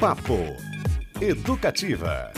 Papo 0.00 0.38
Educativa. 1.20 2.32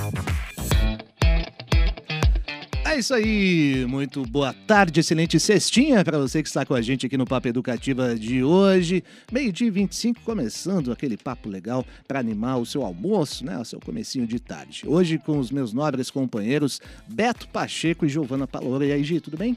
É 2.84 2.98
isso 2.98 3.14
aí, 3.14 3.86
muito 3.88 4.26
boa 4.26 4.52
tarde, 4.52 4.98
excelente 4.98 5.38
cestinha 5.38 6.04
para 6.04 6.18
você 6.18 6.42
que 6.42 6.48
está 6.48 6.66
com 6.66 6.74
a 6.74 6.82
gente 6.82 7.06
aqui 7.06 7.16
no 7.16 7.24
Papo 7.24 7.46
Educativa 7.46 8.16
de 8.16 8.42
hoje. 8.42 9.04
Meio-dia 9.30 9.70
25, 9.70 10.22
começando 10.22 10.90
aquele 10.90 11.16
papo 11.16 11.48
legal 11.48 11.86
para 12.08 12.18
animar 12.18 12.56
o 12.56 12.66
seu 12.66 12.84
almoço, 12.84 13.46
né? 13.46 13.56
O 13.56 13.64
seu 13.64 13.78
comecinho 13.78 14.26
de 14.26 14.40
tarde. 14.40 14.82
Hoje 14.84 15.16
com 15.16 15.38
os 15.38 15.52
meus 15.52 15.72
nobres 15.72 16.10
companheiros 16.10 16.80
Beto 17.06 17.46
Pacheco 17.46 18.04
e 18.04 18.08
Giovana 18.08 18.48
Paloura. 18.48 18.84
E 18.84 18.90
aí, 18.90 19.04
Gi, 19.04 19.20
tudo 19.20 19.36
bem? 19.36 19.56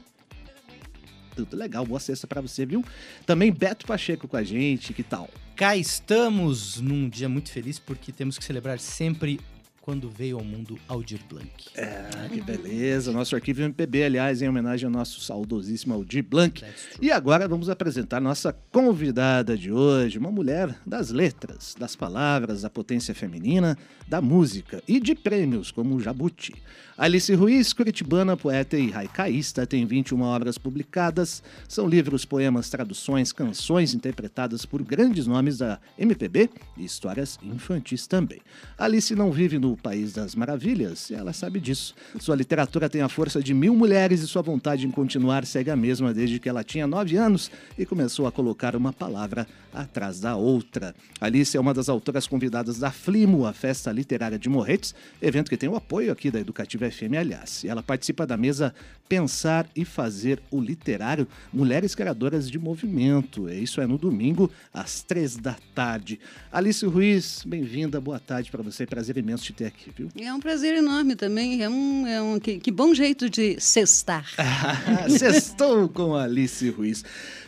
Tudo 1.36 1.54
legal, 1.54 1.84
boa 1.84 2.00
sexta 2.00 2.26
para 2.26 2.40
você, 2.40 2.64
viu? 2.64 2.82
Também 3.26 3.52
Beto 3.52 3.86
Pacheco 3.86 4.26
com 4.26 4.38
a 4.38 4.42
gente, 4.42 4.94
que 4.94 5.02
tal? 5.02 5.28
Cá 5.54 5.76
estamos 5.76 6.80
num 6.80 7.10
dia 7.10 7.28
muito 7.28 7.50
feliz 7.50 7.78
porque 7.78 8.10
temos 8.10 8.38
que 8.38 8.44
celebrar 8.44 8.78
sempre 8.78 9.38
quando 9.86 10.10
veio 10.10 10.36
ao 10.36 10.44
mundo 10.44 10.76
Aldir 10.88 11.20
Blanc. 11.30 11.48
É, 11.76 12.08
que 12.28 12.40
beleza. 12.40 13.12
Nosso 13.12 13.36
arquivo 13.36 13.62
MPB, 13.62 14.02
aliás, 14.02 14.42
em 14.42 14.48
homenagem 14.48 14.86
ao 14.86 14.90
nosso 14.90 15.20
saudosíssimo 15.20 15.94
Aldir 15.94 16.24
Blanc. 16.24 16.60
E 17.00 17.12
agora 17.12 17.46
vamos 17.46 17.70
apresentar 17.70 18.20
nossa 18.20 18.52
convidada 18.72 19.56
de 19.56 19.70
hoje, 19.70 20.18
uma 20.18 20.32
mulher 20.32 20.76
das 20.84 21.10
letras, 21.10 21.76
das 21.78 21.94
palavras, 21.94 22.62
da 22.62 22.68
potência 22.68 23.14
feminina, 23.14 23.78
da 24.08 24.20
música 24.20 24.82
e 24.88 24.98
de 24.98 25.14
prêmios 25.14 25.70
como 25.70 25.94
o 25.94 26.00
Jabuti. 26.00 26.52
Alice 26.98 27.32
Ruiz, 27.34 27.74
curitibana, 27.74 28.38
poeta 28.38 28.78
e 28.78 28.92
haicaísta, 28.92 29.66
tem 29.66 29.84
21 29.84 30.22
obras 30.22 30.56
publicadas. 30.56 31.42
São 31.68 31.86
livros, 31.86 32.24
poemas, 32.24 32.70
traduções, 32.70 33.32
canções 33.32 33.92
interpretadas 33.92 34.64
por 34.64 34.82
grandes 34.82 35.26
nomes 35.26 35.58
da 35.58 35.78
MPB 35.98 36.48
e 36.74 36.86
histórias 36.86 37.38
infantis 37.42 38.06
também. 38.06 38.40
Alice 38.78 39.14
não 39.14 39.30
vive 39.30 39.58
no 39.58 39.75
País 39.76 40.12
das 40.12 40.34
Maravilhas 40.34 41.10
ela 41.10 41.32
sabe 41.32 41.60
disso. 41.60 41.94
Sua 42.18 42.34
literatura 42.34 42.88
tem 42.88 43.02
a 43.02 43.08
força 43.08 43.42
de 43.42 43.54
mil 43.54 43.74
mulheres 43.74 44.20
e 44.20 44.26
sua 44.26 44.42
vontade 44.42 44.86
em 44.86 44.90
continuar 44.90 45.44
segue 45.44 45.70
a 45.70 45.76
mesma 45.76 46.12
desde 46.12 46.38
que 46.38 46.48
ela 46.48 46.64
tinha 46.64 46.86
nove 46.86 47.16
anos 47.16 47.50
e 47.78 47.84
começou 47.84 48.26
a 48.26 48.32
colocar 48.32 48.74
uma 48.74 48.92
palavra 48.92 49.46
atrás 49.72 50.20
da 50.20 50.36
outra. 50.36 50.94
Alice 51.20 51.56
é 51.56 51.60
uma 51.60 51.74
das 51.74 51.88
autoras 51.88 52.26
convidadas 52.26 52.78
da 52.78 52.90
Flimo, 52.90 53.44
a 53.44 53.52
festa 53.52 53.92
literária 53.92 54.38
de 54.38 54.48
Morretes, 54.48 54.94
evento 55.20 55.50
que 55.50 55.56
tem 55.56 55.68
o 55.68 55.76
apoio 55.76 56.10
aqui 56.10 56.30
da 56.30 56.40
Educativa 56.40 56.90
FM, 56.90 57.14
aliás. 57.18 57.64
Ela 57.64 57.82
participa 57.82 58.26
da 58.26 58.36
mesa 58.36 58.74
Pensar 59.08 59.68
e 59.76 59.84
Fazer 59.84 60.42
o 60.50 60.60
Literário 60.60 61.28
Mulheres 61.52 61.94
Criadoras 61.94 62.50
de 62.50 62.58
Movimento. 62.58 63.48
Isso 63.48 63.80
é 63.80 63.86
no 63.86 63.98
domingo, 63.98 64.50
às 64.72 65.02
três 65.02 65.36
da 65.36 65.56
tarde. 65.74 66.18
Alice 66.50 66.84
Ruiz, 66.84 67.44
bem-vinda, 67.46 68.00
boa 68.00 68.18
tarde 68.18 68.50
para 68.50 68.62
você. 68.62 68.86
Prazer 68.86 69.16
imenso 69.16 69.44
te 69.44 69.52
ter 69.52 69.65
aqui, 69.66 69.92
viu? 69.96 70.08
É 70.18 70.32
um 70.32 70.40
prazer 70.40 70.74
enorme 70.74 71.14
também. 71.16 71.62
É 71.62 71.68
um, 71.68 72.06
é 72.06 72.22
um 72.22 72.38
que, 72.38 72.58
que 72.58 72.70
bom 72.70 72.94
jeito 72.94 73.28
de 73.28 73.60
cestar. 73.60 74.26
Sextou 75.08 75.88
com 75.88 76.14
Alice 76.14 76.68
Ruiz. 76.70 77.04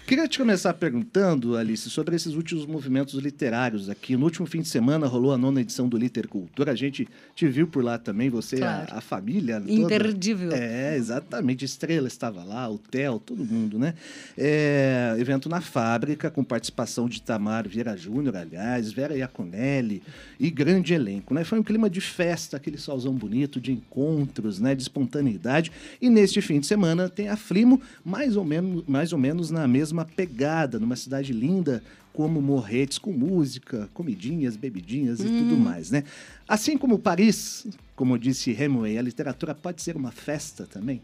Queria 0.09 0.27
te 0.27 0.39
começar 0.39 0.73
perguntando, 0.73 1.55
Alice, 1.55 1.91
sobre 1.91 2.17
esses 2.17 2.35
últimos 2.35 2.65
movimentos 2.65 3.13
literários 3.21 3.91
aqui. 3.91 4.17
No 4.17 4.25
último 4.25 4.47
fim 4.47 4.63
de 4.63 4.69
semana 4.69 5.07
rolou 5.07 5.35
a 5.35 5.37
nona 5.37 5.61
edição 5.61 5.87
do 5.87 5.99
Liter 5.99 6.27
Cultura. 6.27 6.73
A 6.73 6.75
gente 6.75 7.07
te 7.35 7.47
viu 7.47 7.67
por 7.67 7.85
lá 7.85 7.99
também, 7.99 8.31
você, 8.31 8.57
Claro. 8.57 8.91
a, 8.95 8.99
a 8.99 9.01
família. 9.03 9.61
toda. 9.61 9.71
Imperdível. 9.71 10.51
É, 10.53 10.97
exatamente. 10.97 11.67
Estrela 11.67 12.09
estava 12.09 12.43
lá, 12.43 12.71
o 12.71 12.79
Theo, 12.79 13.19
todo 13.19 13.45
mundo, 13.45 13.79
né? 13.79 13.93
É, 14.35 15.15
evento 15.19 15.47
na 15.47 15.61
fábrica, 15.61 16.31
com 16.31 16.43
participação 16.43 17.07
de 17.07 17.21
Tamar 17.21 17.69
Vieira 17.69 17.95
Júnior, 17.95 18.35
aliás, 18.35 18.91
Vera 18.91 19.15
Iaconelli 19.15 20.03
e 20.41 20.49
grande 20.49 20.95
elenco, 20.95 21.35
né? 21.35 21.45
Foi 21.45 21.59
um 21.59 21.63
clima 21.63 21.91
de 21.91 22.01
festa, 22.01 22.57
aquele 22.57 22.79
solzão 22.79 23.13
bonito, 23.13 23.61
de 23.61 23.73
encontros, 23.73 24.59
né? 24.59 24.75
De 24.75 24.81
espontaneidade. 24.81 25.71
E 26.01 26.09
neste 26.09 26.41
fim 26.41 26.61
de 26.61 26.67
semana 26.67 27.11
tem 27.11 27.29
a 27.29 27.37
Flimo, 27.37 27.79
mais 28.03 28.37
ou 28.37 28.45
menos, 28.45 28.85
mais 28.89 29.13
ou 29.13 29.19
menos 29.19 29.51
na 29.51 29.69
mesma 29.69 29.98
pegada, 30.05 30.79
numa 30.79 30.97
cidade 30.97 31.33
linda 31.33 31.83
como 32.13 32.43
Morretes, 32.43 32.99
com 32.99 33.13
música, 33.13 33.89
comidinhas, 33.95 34.57
bebidinhas 34.57 35.21
e 35.21 35.25
tudo 35.25 35.57
mais, 35.57 35.91
né? 35.91 36.03
Assim 36.49 36.77
como 36.77 36.99
Paris, 36.99 37.67
como 37.95 38.19
disse 38.19 38.51
Hemingway, 38.51 38.99
a 38.99 39.03
literatura 39.03 39.55
pode 39.55 39.83
ser 39.83 39.97
uma 39.97 40.11
festa 40.11 40.67
também? 40.67 41.01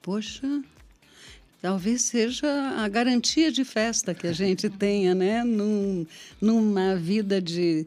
Poxa, 0.00 0.62
talvez 1.60 2.02
seja 2.02 2.46
a 2.76 2.88
garantia 2.88 3.50
de 3.50 3.64
festa 3.64 4.14
que 4.14 4.26
a 4.26 4.32
gente 4.32 4.70
tenha, 4.78 5.14
né? 5.14 5.42
Num, 5.42 6.06
numa 6.40 6.94
vida 6.94 7.40
de 7.40 7.86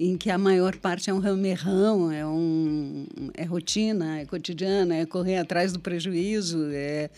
em 0.00 0.16
que 0.16 0.30
a 0.30 0.38
maior 0.38 0.76
parte 0.76 1.10
é 1.10 1.14
um 1.14 1.20
ramerrão, 1.20 2.10
é, 2.10 2.26
um, 2.26 3.06
é 3.34 3.44
rotina, 3.44 4.18
é 4.18 4.24
cotidiana, 4.24 4.96
é 4.96 5.06
correr 5.06 5.38
atrás 5.38 5.72
do 5.72 5.78
prejuízo, 5.78 6.70
é, 6.72 7.08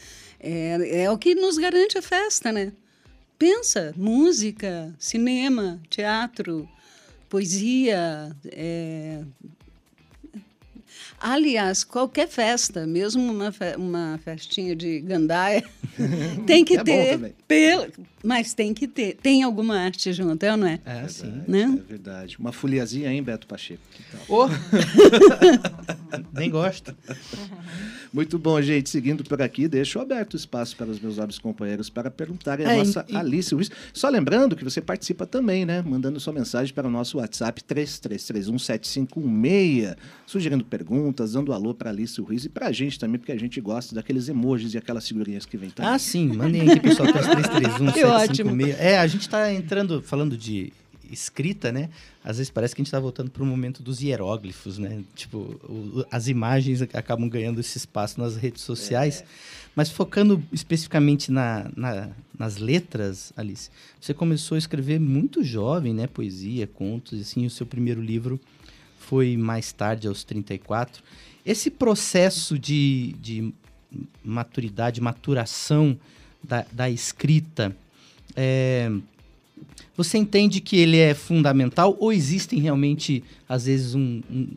é, 0.40 1.02
é 1.04 1.10
o 1.10 1.18
que 1.18 1.34
nos 1.34 1.58
garante 1.58 1.96
a 1.98 2.02
festa, 2.02 2.50
né? 2.52 2.72
Pensa, 3.38 3.92
música, 3.96 4.92
cinema, 4.98 5.80
teatro, 5.88 6.68
poesia, 7.28 8.34
é, 8.46 9.22
Aliás, 11.20 11.82
qualquer 11.82 12.28
festa, 12.28 12.86
mesmo 12.86 13.20
uma, 13.32 13.50
fe- 13.50 13.74
uma 13.76 14.20
festinha 14.24 14.74
de 14.76 15.00
gandaia, 15.00 15.64
tem 16.46 16.64
que 16.64 16.76
É 16.76 16.84
ter. 16.84 17.34
pelo- 17.46 17.92
mas 18.22 18.54
tem 18.54 18.72
que 18.72 18.86
ter. 18.86 19.16
Tem 19.16 19.42
alguma 19.42 19.76
arte 19.78 20.12
junto, 20.12 20.40
é 20.44 20.52
ou 20.52 20.56
não 20.56 20.66
é? 20.68 20.78
É, 20.84 21.08
sim. 21.08 21.42
Né? 21.48 21.62
É 21.76 21.82
verdade. 21.82 22.36
Uma 22.38 22.52
foliazinha, 22.52 23.12
hein, 23.12 23.20
Beto 23.22 23.48
Pacheco? 23.48 23.80
Que 23.92 24.02
tal? 24.04 24.20
Oh! 24.28 24.48
Nem 26.32 26.50
gosto. 26.50 26.96
Muito 28.12 28.38
bom, 28.38 28.60
gente. 28.62 28.88
Seguindo 28.88 29.22
por 29.24 29.42
aqui, 29.42 29.66
deixo 29.68 29.98
aberto 30.00 30.34
o 30.34 30.36
espaço 30.36 30.76
para 30.76 30.86
os 30.86 30.98
meus 31.00 31.16
nobres 31.16 31.38
companheiros 31.38 31.90
para 31.90 32.10
perguntarem 32.10 32.66
a 32.66 32.72
É, 32.72 32.76
nossa 32.78 33.04
e- 33.08 33.16
Alice 33.16 33.54
Ruiz. 33.54 33.70
Só 33.92 34.08
lembrando 34.08 34.56
que 34.56 34.64
você 34.64 34.80
participa 34.80 35.26
também, 35.26 35.64
né? 35.66 35.82
Mandando 35.82 36.18
sua 36.18 36.32
mensagem 36.32 36.72
para 36.74 36.88
o 36.88 36.90
nosso 36.90 37.18
WhatsApp 37.18 37.62
33317516, 37.62 39.96
sugerindo 40.26 40.64
perguntas, 40.64 41.32
dando 41.32 41.52
alô 41.52 41.74
para 41.74 41.90
Alice 41.90 42.20
Ruiz 42.20 42.44
e 42.44 42.48
para 42.48 42.66
a 42.68 42.72
gente 42.72 42.98
também, 42.98 43.18
porque 43.18 43.32
a 43.32 43.38
gente 43.38 43.60
gosta 43.60 43.94
daqueles 43.94 44.28
emojis 44.28 44.74
e 44.74 44.78
aquelas 44.78 45.06
figurinhas 45.06 45.44
que 45.46 45.56
vem 45.56 45.70
também. 45.70 45.92
Ah, 45.92 45.98
sim. 45.98 46.28
Mandem 46.28 46.68
aqui, 46.70 46.80
pessoal. 46.80 47.08
3331 47.12 47.92
Que 47.92 48.04
ótimo. 48.04 48.50
756. 48.50 48.80
É, 48.80 48.98
a 48.98 49.06
gente 49.06 49.22
está 49.22 49.52
entrando, 49.52 50.02
falando 50.02 50.36
de 50.36 50.72
escrita, 51.10 51.70
né? 51.72 51.88
Às 52.24 52.38
vezes 52.38 52.50
parece 52.50 52.74
que 52.74 52.80
a 52.80 52.82
gente 52.82 52.88
está 52.88 53.00
voltando 53.00 53.30
para 53.30 53.42
o 53.42 53.46
momento 53.46 53.82
dos 53.82 54.00
hieróglifos, 54.00 54.78
né? 54.78 55.02
Tipo, 55.14 55.38
o- 55.38 56.04
as 56.10 56.28
imagens 56.28 56.82
acabam 56.82 57.28
ganhando 57.28 57.60
esse 57.60 57.78
espaço 57.78 58.20
nas 58.20 58.36
redes 58.36 58.62
sociais. 58.62 59.24
Mas 59.74 59.90
focando 59.90 60.42
especificamente 60.52 61.30
na, 61.30 61.70
na- 61.76 62.10
nas 62.38 62.56
letras, 62.56 63.32
Alice, 63.36 63.70
você 64.00 64.12
começou 64.12 64.56
a 64.56 64.58
escrever 64.58 64.98
muito 64.98 65.42
jovem, 65.44 65.94
né? 65.94 66.06
Poesia, 66.06 66.66
contos, 66.66 67.18
e 67.18 67.22
assim, 67.22 67.46
o 67.46 67.50
seu 67.50 67.64
primeiro 67.66 68.02
livro 68.02 68.40
foi 68.98 69.36
mais 69.36 69.72
tarde, 69.72 70.06
aos 70.08 70.24
34. 70.24 71.02
Esse 71.46 71.70
processo 71.70 72.58
de, 72.58 73.14
de 73.20 73.54
maturidade, 74.24 75.00
maturação 75.00 75.98
da, 76.42 76.64
da 76.70 76.90
escrita, 76.90 77.74
é, 78.36 78.90
você 79.96 80.18
entende 80.18 80.60
que 80.60 80.76
ele 80.76 80.96
é 80.98 81.14
fundamental 81.14 81.96
ou 81.98 82.12
existem 82.12 82.58
realmente, 82.60 83.22
às 83.48 83.66
vezes, 83.66 83.94
um- 83.94 84.22
um- 84.30 84.48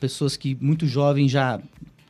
pessoas 0.00 0.36
que 0.36 0.56
muito 0.60 0.86
jovens 0.86 1.30
já 1.30 1.60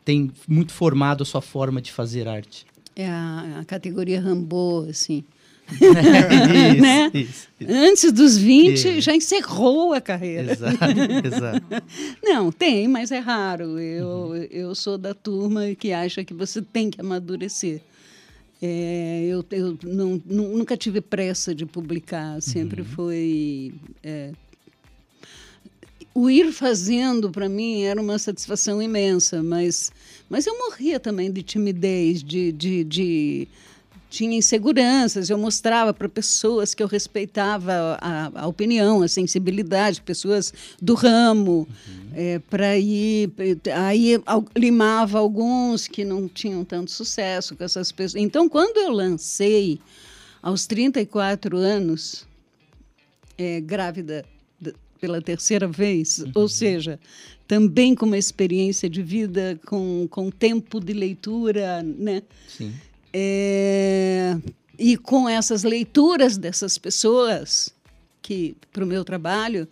têm 0.05 0.31
muito 0.49 0.73
formado 0.73 1.23
a 1.23 1.27
sua 1.27 1.41
forma 1.43 1.81
de 1.81 1.93
fazer 1.93 2.29
arte? 2.29 2.65
É 2.95 3.07
a, 3.09 3.59
a 3.61 3.65
categoria 3.65 4.21
Rambo, 4.21 4.87
assim. 4.89 5.23
isso, 5.73 6.81
Né? 6.81 7.11
isso, 7.13 7.49
isso. 7.61 7.73
Antes 7.73 8.13
dos 8.13 8.39
20, 8.39 8.89
É. 8.89 9.01
já 9.01 9.15
encerrou 9.15 9.93
a 9.93 10.01
carreira. 10.01 10.53
Exato, 10.53 10.77
exato. 11.27 11.67
Não, 12.23 12.53
tem, 12.53 12.87
mas 12.87 13.11
é 13.11 13.19
raro. 13.19 13.79
Eu, 13.79 14.35
eu 14.51 14.75
sou 14.77 14.97
da 14.97 15.13
turma 15.13 15.75
que 15.75 15.93
acha 15.93 16.25
que 16.25 16.33
você 16.33 16.63
tem 16.63 16.89
que 16.91 17.01
amadurecer. 17.01 17.81
É, 18.63 19.27
eu 19.29 19.45
eu 19.51 19.79
não, 19.83 20.21
nu- 20.25 20.57
nunca 20.57 20.77
tive 20.77 21.01
pressa 21.01 21.55
de 21.55 21.67
publicar, 21.67 22.41
sempre 22.41 22.83
foi. 22.83 23.73
é, 24.03 24.33
o 26.15 26.31
ir 26.31 26.51
fazendo, 26.53 27.31
para 27.31 27.47
mim, 27.49 27.83
era 27.83 28.01
uma 28.01 28.19
satisfação 28.19 28.81
imensa, 28.81 29.43
mas, 29.43 29.93
mas 30.31 30.47
eu 30.47 30.57
morria 30.59 30.99
também 30.99 31.31
de 31.31 31.43
timidez, 31.43 32.23
de. 32.23 32.51
de, 32.53 32.83
de 32.85 33.49
tinha 34.17 34.35
inseguranças, 34.35 35.29
eu 35.29 35.37
mostrava 35.37 35.93
para 35.93 36.09
pessoas 36.09 36.73
que 36.73 36.83
eu 36.83 36.87
respeitava 36.87 37.99
a, 38.01 38.31
a 38.35 38.47
opinião, 38.47 39.03
a 39.03 39.09
sensibilidade, 39.09 40.01
pessoas 40.01 40.55
do 40.81 40.95
ramo, 40.95 41.69
para 42.49 42.79
ir. 42.79 43.31
Aí 43.75 44.19
limava 44.57 45.19
alguns 45.19 45.87
que 45.87 46.03
não 46.03 46.27
tinham 46.29 46.65
tanto 46.65 46.91
sucesso 46.91 47.55
com 47.55 47.63
essas 47.63 47.93
pessoas. 47.93 48.23
Então, 48.23 48.49
quando 48.49 48.79
eu 48.79 48.91
lancei, 48.91 49.79
aos 50.43 50.67
34 50.67 51.59
anos, 51.59 52.27
é, 53.37 53.61
grávida 53.61 54.25
pela 54.99 55.21
terceira 55.21 55.69
vez, 55.69 56.21
uhum. 56.21 56.33
ou 56.37 56.49
seja, 56.49 56.99
também 57.47 57.95
com 57.95 58.07
uma 58.07 58.17
experiência 58.17 58.89
de 58.89 59.03
vida, 59.03 59.61
com, 59.67 60.09
com 60.09 60.31
tempo 60.31 60.81
de 60.81 60.95
leitura, 60.95 61.83
né? 61.83 62.23
Sim. 62.49 62.73
É, 63.13 64.37
e 64.79 64.97
com 64.97 65.29
essas 65.29 65.63
leituras 65.63 66.37
dessas 66.37 66.79
pessoas 66.79 67.75
que 68.21 68.57
para 68.73 68.85
o 68.85 68.87
meu 68.87 69.05
trabalho, 69.05 69.69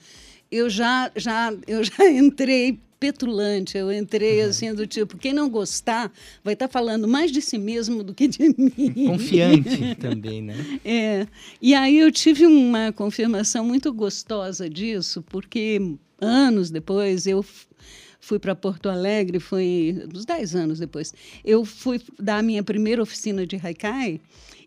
eu 0.51 0.71
já, 0.71 1.11
já, 1.17 1.53
eu 1.67 1.83
já 1.83 2.05
entrei 2.09 2.79
petulante, 2.99 3.77
eu 3.77 3.93
entrei 3.93 4.43
uhum. 4.43 4.49
assim 4.49 4.75
do 4.75 4.87
tipo, 4.87 5.19
quem 5.19 5.33
não 5.33 5.51
gostar 5.51 6.11
vai 6.43 6.55
estar 6.55 6.69
tá 6.69 6.73
falando 6.73 7.07
mais 7.07 7.31
de 7.31 7.43
si 7.43 7.59
mesmo 7.59 8.03
do 8.03 8.15
que 8.15 8.27
de 8.27 8.49
mim. 8.57 9.07
Confiante 9.07 9.95
também, 9.97 10.41
né? 10.41 10.55
É. 10.85 11.27
E 11.61 11.75
aí 11.75 11.99
eu 11.99 12.11
tive 12.11 12.47
uma 12.47 12.93
confirmação 12.93 13.65
muito 13.65 13.93
gostosa 13.93 14.71
disso, 14.71 15.23
porque 15.29 15.97
anos 16.19 16.71
depois 16.71 17.27
eu 17.27 17.45
fui 18.25 18.39
para 18.39 18.55
Porto 18.55 18.89
Alegre, 18.89 19.39
foi 19.39 20.03
uns 20.15 20.25
10 20.25 20.57
anos 20.57 20.79
depois. 20.79 21.13
Eu 21.45 21.65
fui 21.65 22.01
dar 22.19 22.39
a 22.39 22.43
minha 22.43 22.63
primeira 22.63 23.03
oficina 23.03 23.47
de 23.47 23.57
Haikai 23.63 24.19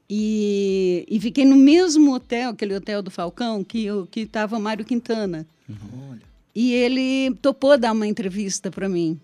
e, 0.07 1.05
e 1.09 1.19
fiquei 1.19 1.43
no 1.43 1.55
mesmo 1.55 2.13
hotel, 2.13 2.51
aquele 2.51 2.75
hotel 2.75 3.01
do 3.01 3.09
Falcão, 3.09 3.63
que 3.63 3.87
estava 4.15 4.57
o 4.57 4.61
Mário 4.61 4.85
Quintana. 4.85 5.45
Uhum. 5.67 6.19
E 6.53 6.71
ele 6.71 7.35
topou 7.41 7.77
dar 7.77 7.93
uma 7.93 8.05
entrevista 8.05 8.69
para 8.69 8.87
mim. 8.87 9.19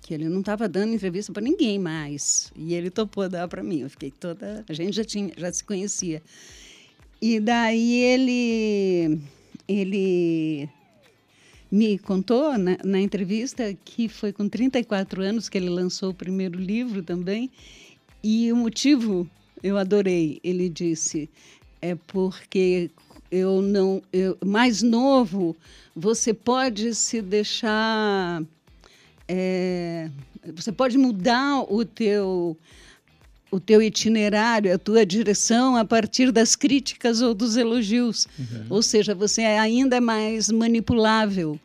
Que 0.00 0.14
ele 0.14 0.28
não 0.28 0.40
estava 0.40 0.68
dando 0.68 0.94
entrevista 0.94 1.32
para 1.32 1.42
ninguém 1.42 1.78
mais. 1.78 2.52
E 2.56 2.74
ele 2.74 2.90
topou 2.90 3.28
dar 3.28 3.48
para 3.48 3.62
mim. 3.62 3.80
Eu 3.80 3.90
fiquei 3.90 4.10
toda. 4.10 4.64
A 4.68 4.72
gente 4.72 4.94
já, 4.94 5.04
tinha, 5.04 5.32
já 5.36 5.52
se 5.52 5.64
conhecia. 5.64 6.22
E 7.20 7.40
daí 7.40 8.00
ele. 8.00 9.20
Ele 9.66 10.68
me 11.74 11.98
contou 11.98 12.56
na, 12.56 12.78
na, 12.84 13.00
entrevista 13.00 13.76
que 13.84 14.08
foi 14.08 14.32
com 14.32 14.48
34 14.48 15.20
anos 15.20 15.48
que 15.48 15.58
ele 15.58 15.68
lançou 15.68 16.10
o 16.10 16.14
primeiro 16.14 16.56
livro 16.56 17.02
também. 17.02 17.50
E 18.22 18.52
o 18.52 18.56
motivo 18.56 19.28
eu 19.60 19.76
adorei. 19.76 20.38
Ele 20.44 20.68
disse: 20.68 21.28
é 21.82 21.96
porque 21.96 22.92
eu 23.28 23.60
não. 23.60 24.00
Eu, 24.12 24.38
mais 24.44 24.82
novo, 24.82 25.56
você 25.96 26.32
pode 26.32 26.94
se 26.94 27.20
deixar. 27.20 28.44
É, 29.26 30.08
você 30.54 30.70
pode 30.70 30.96
mudar 30.96 31.62
o 31.68 31.84
teu 31.84 32.56
o 33.54 33.60
teu 33.60 33.80
itinerário, 33.80 34.74
a 34.74 34.78
tua 34.78 35.06
direção 35.06 35.76
a 35.76 35.84
partir 35.84 36.32
das 36.32 36.56
críticas 36.56 37.22
ou 37.22 37.32
dos 37.32 37.56
elogios. 37.56 38.26
Uhum. 38.36 38.66
Ou 38.68 38.82
seja, 38.82 39.14
você 39.14 39.42
é 39.42 39.60
ainda 39.60 40.00
mais 40.00 40.50
manipulável. 40.50 41.56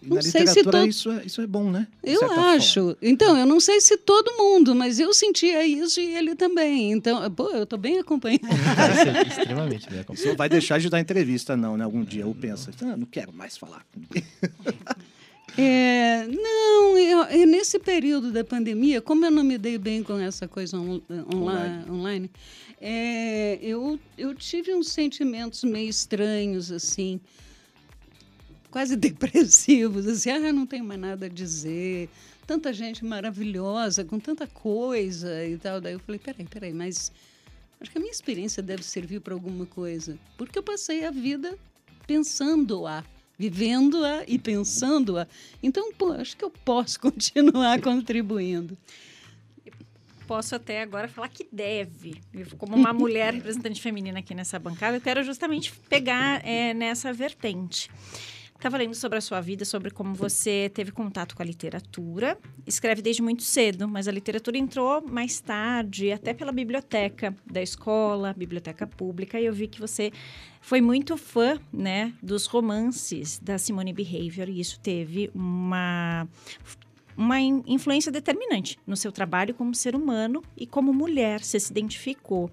E 0.00 0.08
não 0.08 0.16
na 0.16 0.22
sei 0.22 0.46
se 0.46 0.62
to... 0.62 0.86
isso, 0.86 1.10
é, 1.10 1.24
isso 1.26 1.42
é 1.42 1.46
bom, 1.46 1.72
né? 1.72 1.88
De 2.04 2.12
eu 2.12 2.32
acho. 2.32 2.80
Forma. 2.80 2.96
Então, 3.02 3.36
eu 3.36 3.44
não 3.44 3.58
sei 3.58 3.80
se 3.80 3.96
todo 3.96 4.38
mundo, 4.38 4.76
mas 4.76 5.00
eu 5.00 5.12
sentia 5.12 5.66
isso 5.66 6.00
e 6.00 6.14
ele 6.14 6.36
também. 6.36 6.92
Então, 6.92 7.28
pô, 7.32 7.50
eu 7.50 7.64
estou 7.64 7.78
bem 7.78 7.98
acompanhado. 7.98 8.46
Extremamente 9.26 9.90
bem 9.90 10.00
acompanhado. 10.00 10.30
Você 10.30 10.36
vai 10.36 10.48
deixar 10.48 10.78
de 10.78 10.88
dar 10.88 11.00
entrevista, 11.00 11.56
não, 11.56 11.76
né? 11.76 11.82
Algum 11.82 12.04
dia, 12.04 12.24
ou 12.24 12.34
pensa, 12.34 12.70
ah, 12.80 12.96
não 12.96 13.06
quero 13.06 13.32
mais 13.32 13.58
falar. 13.58 13.84
É, 15.58 16.26
não, 16.26 16.98
eu, 16.98 17.22
eu, 17.24 17.46
nesse 17.46 17.78
período 17.78 18.32
da 18.32 18.44
pandemia, 18.44 19.00
como 19.00 19.24
eu 19.24 19.30
não 19.30 19.44
me 19.44 19.58
dei 19.58 19.76
bem 19.78 20.02
com 20.02 20.18
essa 20.18 20.46
coisa 20.46 20.78
on, 20.78 21.00
online, 21.34 21.90
online. 21.90 22.30
é, 22.80 23.58
eu, 23.60 23.98
eu 24.16 24.34
tive 24.34 24.74
uns 24.74 24.88
sentimentos 24.88 25.64
meio 25.64 25.88
estranhos, 25.88 26.70
assim 26.70 27.20
quase 28.70 28.96
depressivos, 28.96 30.06
assim, 30.06 30.30
ah, 30.30 30.52
não 30.52 30.66
tenho 30.66 30.84
mais 30.84 31.00
nada 31.00 31.26
a 31.26 31.28
dizer, 31.28 32.08
tanta 32.46 32.72
gente 32.72 33.04
maravilhosa, 33.04 34.04
com 34.04 34.18
tanta 34.18 34.46
coisa 34.46 35.46
e 35.46 35.58
tal. 35.58 35.80
Daí 35.80 35.94
eu 35.94 36.00
falei, 36.00 36.18
peraí, 36.18 36.46
peraí, 36.46 36.72
mas 36.72 37.12
acho 37.80 37.90
que 37.90 37.98
a 37.98 38.00
minha 38.00 38.12
experiência 38.12 38.62
deve 38.62 38.82
servir 38.82 39.20
para 39.20 39.34
alguma 39.34 39.66
coisa, 39.66 40.18
porque 40.38 40.58
eu 40.58 40.62
passei 40.62 41.04
a 41.04 41.10
vida 41.10 41.58
pensando-a, 42.06 43.04
vivendo-a 43.40 44.22
e 44.28 44.38
pensando-a. 44.38 45.26
Então, 45.62 45.94
pô, 45.94 46.12
acho 46.12 46.36
que 46.36 46.44
eu 46.44 46.50
posso 46.50 47.00
continuar 47.00 47.80
contribuindo 47.80 48.76
posso 50.26 50.54
até 50.54 50.80
agora 50.80 51.08
falar 51.08 51.28
que 51.28 51.44
deve. 51.50 52.22
como 52.56 52.76
uma 52.76 52.92
mulher 52.92 53.34
representante 53.34 53.82
feminina 53.82 54.20
aqui 54.20 54.32
nessa 54.32 54.60
bancada, 54.60 54.96
eu 54.96 55.00
quero 55.00 55.24
justamente 55.24 55.72
pegar 55.88 56.40
é, 56.46 56.72
nessa 56.72 57.12
vertente. 57.12 57.90
Estava 58.60 58.76
lendo 58.76 58.94
sobre 58.94 59.16
a 59.16 59.22
sua 59.22 59.40
vida, 59.40 59.64
sobre 59.64 59.90
como 59.90 60.14
você 60.14 60.70
teve 60.74 60.92
contato 60.92 61.34
com 61.34 61.42
a 61.42 61.46
literatura. 61.46 62.36
Escreve 62.66 63.00
desde 63.00 63.22
muito 63.22 63.42
cedo, 63.42 63.88
mas 63.88 64.06
a 64.06 64.12
literatura 64.12 64.58
entrou 64.58 65.00
mais 65.00 65.40
tarde, 65.40 66.12
até 66.12 66.34
pela 66.34 66.52
biblioteca 66.52 67.34
da 67.50 67.62
escola, 67.62 68.34
biblioteca 68.36 68.86
pública, 68.86 69.40
e 69.40 69.46
eu 69.46 69.52
vi 69.54 69.66
que 69.66 69.80
você 69.80 70.12
foi 70.60 70.82
muito 70.82 71.16
fã, 71.16 71.58
né, 71.72 72.12
dos 72.22 72.44
romances 72.44 73.38
da 73.38 73.56
Simone 73.56 73.94
Behavior, 73.94 74.46
e 74.50 74.60
isso 74.60 74.78
teve 74.78 75.30
uma 75.34 76.28
uma 77.20 77.38
influência 77.38 78.10
determinante 78.10 78.78
no 78.86 78.96
seu 78.96 79.12
trabalho 79.12 79.52
como 79.52 79.74
ser 79.74 79.94
humano 79.94 80.42
e 80.56 80.66
como 80.66 80.90
mulher, 80.90 81.44
você 81.44 81.60
se 81.60 81.70
identificou. 81.70 82.50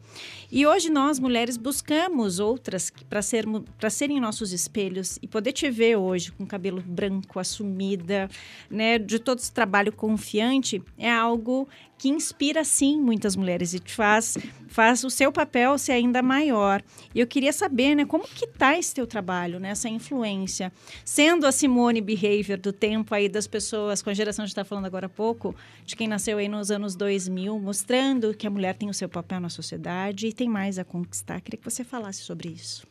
E 0.51 0.67
hoje 0.67 0.89
nós, 0.89 1.19
mulheres, 1.19 1.55
buscamos 1.55 2.37
outras 2.37 2.91
para 3.09 3.21
ser, 3.21 3.45
serem 3.89 4.19
nossos 4.19 4.51
espelhos 4.51 5.17
e 5.21 5.27
poder 5.27 5.53
te 5.53 5.69
ver 5.69 5.95
hoje 5.95 6.33
com 6.33 6.45
cabelo 6.45 6.83
branco, 6.85 7.39
assumida, 7.39 8.29
né, 8.69 8.99
de 8.99 9.19
todo 9.19 9.39
esse 9.39 9.53
trabalho 9.53 9.93
confiante, 9.93 10.83
é 10.97 11.09
algo 11.09 11.65
que 11.97 12.09
inspira 12.09 12.63
sim 12.63 13.01
muitas 13.01 13.35
mulheres 13.35 13.73
e 13.73 13.81
faz 13.85 14.37
faz 14.67 15.03
o 15.03 15.09
seu 15.09 15.31
papel 15.31 15.77
ser 15.77 15.93
ainda 15.93 16.21
maior. 16.21 16.83
E 17.15 17.19
eu 17.19 17.25
queria 17.25 17.51
saber, 17.51 17.95
né, 17.95 18.05
como 18.05 18.27
que 18.27 18.45
tá 18.45 18.77
esse 18.77 18.93
teu 18.93 19.07
trabalho, 19.07 19.59
né, 19.59 19.69
essa 19.69 19.89
influência, 19.89 20.71
sendo 21.03 21.47
a 21.47 21.51
Simone 21.51 21.99
Behavior 21.99 22.59
do 22.59 22.71
tempo 22.71 23.15
aí 23.15 23.27
das 23.27 23.47
pessoas 23.47 24.01
com 24.01 24.09
a 24.09 24.13
geração 24.13 24.45
que 24.45 24.49
está 24.49 24.63
falando 24.63 24.85
agora 24.85 25.07
há 25.07 25.09
pouco, 25.09 25.55
de 25.83 25.95
quem 25.95 26.07
nasceu 26.07 26.37
aí 26.37 26.47
nos 26.47 26.69
anos 26.69 26.95
2000, 26.95 27.57
mostrando 27.57 28.33
que 28.33 28.45
a 28.45 28.49
mulher 28.49 28.75
tem 28.75 28.89
o 28.89 28.93
seu 28.93 29.09
papel 29.09 29.39
na 29.39 29.49
sociedade 29.49 30.27
e 30.27 30.33
tem 30.33 30.47
mais 30.47 30.77
a 30.77 30.83
conquistar. 30.83 31.41
Queria 31.41 31.57
que 31.57 31.65
você 31.65 31.83
falasse 31.83 32.21
sobre 32.21 32.49
isso. 32.49 32.85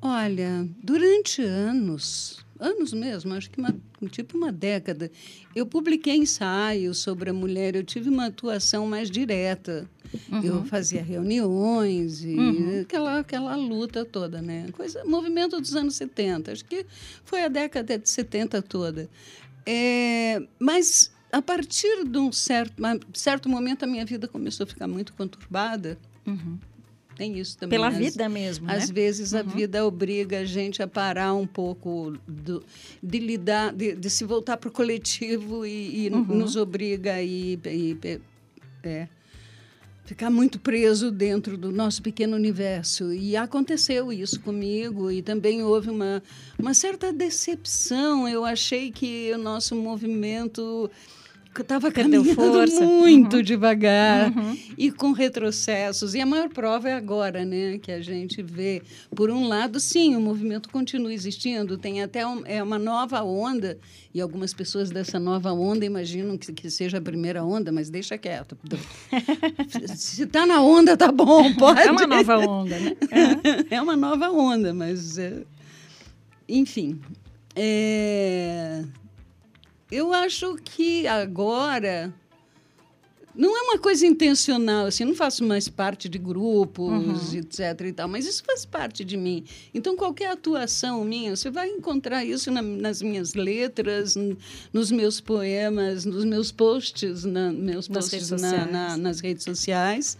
Olha, 0.00 0.68
durante 0.82 1.42
anos, 1.42 2.44
anos 2.58 2.92
mesmo, 2.92 3.34
acho 3.34 3.50
que 3.50 3.60
uma, 3.60 3.74
tipo 4.10 4.36
uma 4.36 4.52
década, 4.52 5.10
eu 5.54 5.66
publiquei 5.66 6.16
ensaios 6.16 6.98
sobre 6.98 7.30
a 7.30 7.32
mulher, 7.32 7.76
eu 7.76 7.84
tive 7.84 8.08
uma 8.08 8.26
atuação 8.26 8.86
mais 8.86 9.10
direta. 9.10 9.88
Uhum. 10.30 10.42
Eu 10.42 10.64
fazia 10.64 11.02
reuniões 11.02 12.24
e 12.24 12.34
uhum. 12.34 12.80
aquela, 12.80 13.18
aquela 13.18 13.56
luta 13.56 14.06
toda, 14.06 14.40
né? 14.40 14.68
Coisa, 14.72 15.04
movimento 15.04 15.60
dos 15.60 15.76
anos 15.76 15.96
70, 15.96 16.52
acho 16.52 16.64
que 16.64 16.86
foi 17.24 17.44
a 17.44 17.48
década 17.48 17.98
de 17.98 18.08
70 18.08 18.62
toda. 18.62 19.08
É, 19.66 20.42
mas 20.58 21.12
a 21.30 21.42
partir 21.42 22.04
de 22.06 22.16
um 22.16 22.32
certo, 22.32 22.82
certo 23.12 23.50
momento, 23.50 23.82
a 23.82 23.86
minha 23.86 24.04
vida 24.06 24.26
começou 24.26 24.64
a 24.64 24.66
ficar 24.66 24.88
muito 24.88 25.12
conturbada. 25.12 25.98
Uhum 26.26 26.58
tem 27.18 27.36
isso 27.36 27.58
também. 27.58 27.76
Pela 27.76 27.90
vida 27.90 28.28
mesmo, 28.28 28.70
Às 28.70 28.88
né? 28.88 28.94
vezes 28.94 29.32
uhum. 29.32 29.40
a 29.40 29.42
vida 29.42 29.84
obriga 29.84 30.38
a 30.38 30.44
gente 30.44 30.80
a 30.80 30.86
parar 30.86 31.34
um 31.34 31.46
pouco 31.46 32.14
do, 32.26 32.64
de 33.02 33.18
lidar, 33.18 33.72
de, 33.72 33.96
de 33.96 34.08
se 34.08 34.24
voltar 34.24 34.56
para 34.56 34.68
o 34.68 34.72
coletivo 34.72 35.66
e, 35.66 36.06
e 36.06 36.10
uhum. 36.10 36.22
nos 36.22 36.54
obriga 36.54 37.14
a 37.14 37.22
ir, 37.22 37.58
é, 38.84 39.08
ficar 40.04 40.30
muito 40.30 40.60
preso 40.60 41.10
dentro 41.10 41.58
do 41.58 41.72
nosso 41.72 42.00
pequeno 42.00 42.36
universo. 42.36 43.12
E 43.12 43.36
aconteceu 43.36 44.12
isso 44.12 44.38
comigo 44.38 45.10
e 45.10 45.20
também 45.20 45.64
houve 45.64 45.90
uma, 45.90 46.22
uma 46.56 46.72
certa 46.72 47.12
decepção. 47.12 48.28
Eu 48.28 48.44
achei 48.44 48.92
que 48.92 49.32
o 49.34 49.38
nosso 49.38 49.74
movimento 49.74 50.88
estava 51.56 51.90
caminhando 51.90 52.34
força. 52.34 52.80
muito 52.80 53.36
uhum. 53.36 53.42
devagar 53.42 54.30
uhum. 54.30 54.56
e 54.76 54.90
com 54.90 55.12
retrocessos. 55.12 56.14
E 56.14 56.20
a 56.20 56.26
maior 56.26 56.48
prova 56.48 56.88
é 56.88 56.92
agora, 56.92 57.44
né? 57.44 57.78
Que 57.78 57.92
a 57.92 58.00
gente 58.00 58.42
vê, 58.42 58.82
por 59.14 59.30
um 59.30 59.48
lado, 59.48 59.80
sim, 59.80 60.14
o 60.14 60.20
movimento 60.20 60.68
continua 60.68 61.12
existindo, 61.12 61.76
tem 61.76 62.02
até 62.02 62.26
um, 62.26 62.42
é 62.46 62.62
uma 62.62 62.78
nova 62.78 63.22
onda, 63.22 63.78
e 64.14 64.20
algumas 64.20 64.54
pessoas 64.54 64.90
dessa 64.90 65.18
nova 65.18 65.52
onda 65.52 65.84
imaginam 65.84 66.38
que, 66.38 66.52
que 66.52 66.70
seja 66.70 66.98
a 66.98 67.00
primeira 67.00 67.44
onda, 67.44 67.70
mas 67.72 67.90
deixa 67.90 68.16
quieto. 68.16 68.56
Se 69.94 70.22
está 70.22 70.46
na 70.46 70.60
onda, 70.60 70.96
tá 70.96 71.10
bom, 71.10 71.52
pode. 71.54 71.80
É 71.80 71.90
uma 71.90 72.06
nova 72.06 72.38
onda, 72.38 72.78
né? 72.78 72.96
É, 73.70 73.74
é 73.76 73.82
uma 73.82 73.96
nova 73.96 74.30
onda, 74.30 74.72
mas. 74.72 75.18
É... 75.18 75.42
Enfim. 76.48 77.00
É... 77.54 78.84
Eu 79.90 80.12
acho 80.12 80.56
que 80.56 81.06
agora 81.06 82.12
não 83.34 83.56
é 83.56 83.62
uma 83.70 83.78
coisa 83.78 84.04
intencional, 84.04 84.86
assim, 84.86 85.04
não 85.04 85.14
faço 85.14 85.44
mais 85.44 85.68
parte 85.68 86.08
de 86.08 86.18
grupos, 86.18 87.32
etc 87.34 87.86
e 87.86 87.92
tal, 87.92 88.08
mas 88.08 88.26
isso 88.26 88.42
faz 88.44 88.64
parte 88.66 89.04
de 89.04 89.16
mim. 89.16 89.44
Então, 89.72 89.94
qualquer 89.96 90.30
atuação 90.32 91.04
minha, 91.04 91.36
você 91.36 91.48
vai 91.48 91.68
encontrar 91.70 92.24
isso 92.24 92.50
na- 92.50 92.60
nas 92.60 93.00
minhas 93.00 93.34
letras, 93.34 94.16
nos 94.72 94.90
meus 94.90 95.20
poemas, 95.20 96.04
nos 96.04 96.24
meus 96.24 96.50
posts, 96.50 97.24
na, 97.24 97.52
meus 97.52 97.88
Nas 97.88 98.08
posts 98.10 98.30
redes 98.30 98.42
na- 98.66 98.96
nas 98.96 99.20
redes 99.20 99.44
sociais, 99.44 100.18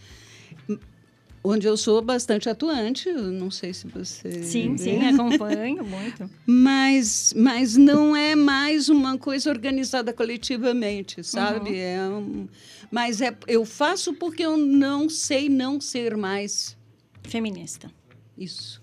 onde 1.51 1.67
eu 1.67 1.77
sou 1.77 2.03
bastante 2.03 2.49
atuante, 2.49 3.11
não 3.11 3.51
sei 3.51 3.73
se 3.73 3.87
você... 3.87 4.43
Sim, 4.43 4.73
vê. 4.75 4.79
sim, 4.85 5.07
acompanho 5.07 5.83
muito. 5.87 6.29
Mas, 6.47 7.33
mas 7.37 7.77
não 7.77 8.15
é 8.15 8.35
mais 8.35 8.89
uma 8.89 9.17
coisa 9.17 9.49
organizada 9.51 10.13
coletivamente, 10.13 11.23
sabe? 11.25 11.77
É 11.77 12.01
um- 12.09 12.47
mas 12.91 13.21
é, 13.21 13.37
eu 13.47 13.65
faço 13.65 14.13
porque 14.15 14.43
eu 14.45 14.57
não 14.57 15.09
sei 15.09 15.49
não 15.49 15.81
ser 15.81 16.17
mais 16.17 16.77
Feminista. 17.23 17.91
isso. 18.37 18.81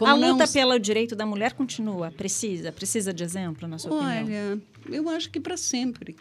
a 0.00 0.16
não 0.16 0.32
luta 0.32 0.44
s- 0.44 0.52
pelo 0.52 0.78
direito 0.78 1.16
da 1.16 1.24
mulher 1.24 1.52
continua. 1.54 2.10
Precisa? 2.10 2.70
Precisa 2.70 3.12
de 3.14 3.22
exemplo, 3.24 3.66
na 3.66 3.78
sua 3.78 3.94
opinião? 3.94 4.24
Olha, 4.24 4.62
eu 4.90 5.08
acho 5.08 5.30
que 5.30 5.40
para 5.40 5.56
sempre. 5.56 6.16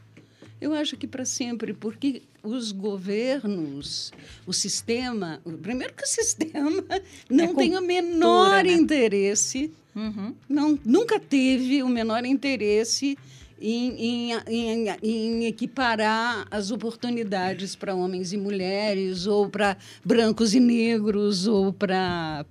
Eu 0.59 0.73
acho 0.73 0.97
que 0.97 1.05
para 1.05 1.25
sempre, 1.25 1.73
porque 1.73 2.23
os 2.41 2.71
governos, 2.71 4.11
o 4.45 4.53
sistema, 4.53 5.39
primeiro 5.61 5.93
que 5.93 6.03
o 6.03 6.07
sistema 6.07 6.83
não 7.29 7.53
tem 7.55 7.77
o 7.77 7.81
menor 7.81 8.63
né? 8.63 8.71
interesse 8.71 9.71
Uhum. 9.95 10.35
não, 10.47 10.79
nunca 10.85 11.19
teve 11.19 11.81
o 11.81 11.89
menor 11.89 12.23
interesse 12.23 13.17
em, 13.59 14.29
em, 14.29 14.31
em, 14.47 14.85
em 15.01 15.45
equiparar 15.45 16.47
as 16.51 16.69
oportunidades 16.69 17.75
para 17.75 17.95
homens 17.95 18.31
e 18.31 18.37
mulheres, 18.37 19.25
ou 19.25 19.49
para 19.49 19.75
brancos 20.05 20.53
e 20.53 20.59
negros, 20.59 21.47
ou 21.47 21.73
para 21.73 22.45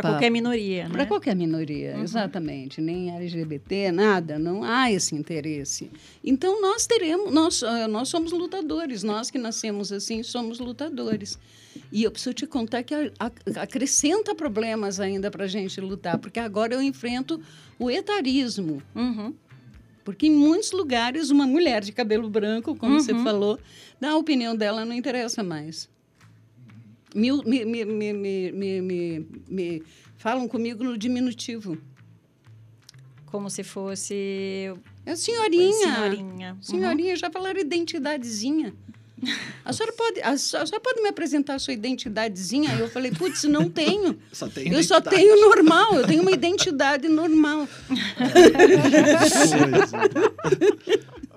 Para 0.00 0.10
qualquer 0.10 0.30
minoria, 0.30 0.84
né? 0.84 0.90
para 0.90 1.06
qualquer 1.06 1.34
minoria, 1.36 1.94
Uhum. 1.96 2.02
exatamente, 2.02 2.80
nem 2.80 3.10
LGBT, 3.14 3.90
nada, 3.92 4.38
não 4.38 4.62
há 4.64 4.90
esse 4.90 5.14
interesse. 5.14 5.90
Então 6.24 6.60
nós 6.60 6.86
teremos, 6.86 7.32
nós, 7.32 7.62
ah, 7.62 7.86
nós 7.88 8.08
somos 8.08 8.32
lutadores, 8.32 9.02
nós 9.02 9.30
que 9.30 9.38
nascemos 9.38 9.92
assim 9.92 10.22
somos 10.22 10.58
lutadores. 10.58 11.38
E 11.92 12.02
eu 12.04 12.10
preciso 12.10 12.34
te 12.34 12.46
contar 12.46 12.82
que 12.82 12.94
a- 12.94 13.10
a- 13.20 13.62
acrescenta 13.62 14.34
problemas 14.34 14.98
ainda 15.00 15.30
para 15.30 15.44
a 15.44 15.48
gente 15.48 15.80
lutar, 15.80 16.18
porque 16.18 16.40
agora 16.40 16.74
eu 16.74 16.82
enfrento 16.82 17.40
o 17.78 17.90
etarismo. 17.90 18.82
Uhum. 18.94 19.32
Porque 20.04 20.26
em 20.26 20.30
muitos 20.32 20.72
lugares, 20.72 21.28
uma 21.30 21.46
mulher 21.46 21.82
de 21.82 21.92
cabelo 21.92 22.28
branco, 22.30 22.74
como 22.74 22.98
você 22.98 23.12
Uhum. 23.12 23.22
falou, 23.22 23.58
a 24.02 24.16
opinião 24.16 24.56
dela 24.56 24.84
não 24.84 24.94
interessa 24.94 25.42
mais. 25.42 25.88
Me, 27.14 27.32
me, 27.32 27.64
me, 27.64 27.84
me, 27.84 28.12
me, 28.12 28.52
me, 28.52 28.80
me- 28.82 29.26
me 29.48 29.82
falam 30.16 30.46
comigo 30.48 30.84
no 30.84 30.96
diminutivo. 30.96 31.78
Como 33.26 33.48
se 33.50 33.62
fosse 33.62 34.72
É 35.04 35.14
senhorinha. 35.16 35.72
senhorinha. 35.94 36.52
Uhum. 36.52 36.62
Senhorinha, 36.62 37.16
já 37.16 37.30
falaram 37.30 37.60
identidadezinha. 37.60 38.72
A 39.64 39.72
senhora, 39.72 39.92
pode, 39.96 40.20
a, 40.22 40.38
senhora 40.38 40.78
pode 40.80 41.02
me 41.02 41.08
apresentar 41.08 41.54
a 41.56 41.58
sua 41.58 41.74
identidadezinha? 41.74 42.74
Eu 42.78 42.88
falei, 42.88 43.10
putz, 43.10 43.42
não 43.44 43.68
tenho. 43.68 44.16
Só 44.32 44.48
tem 44.48 44.72
Eu 44.72 44.82
só 44.84 45.00
tenho 45.00 45.40
normal, 45.40 45.94
eu 45.96 46.06
tenho 46.06 46.22
uma 46.22 46.30
identidade 46.30 47.08
normal. 47.08 47.66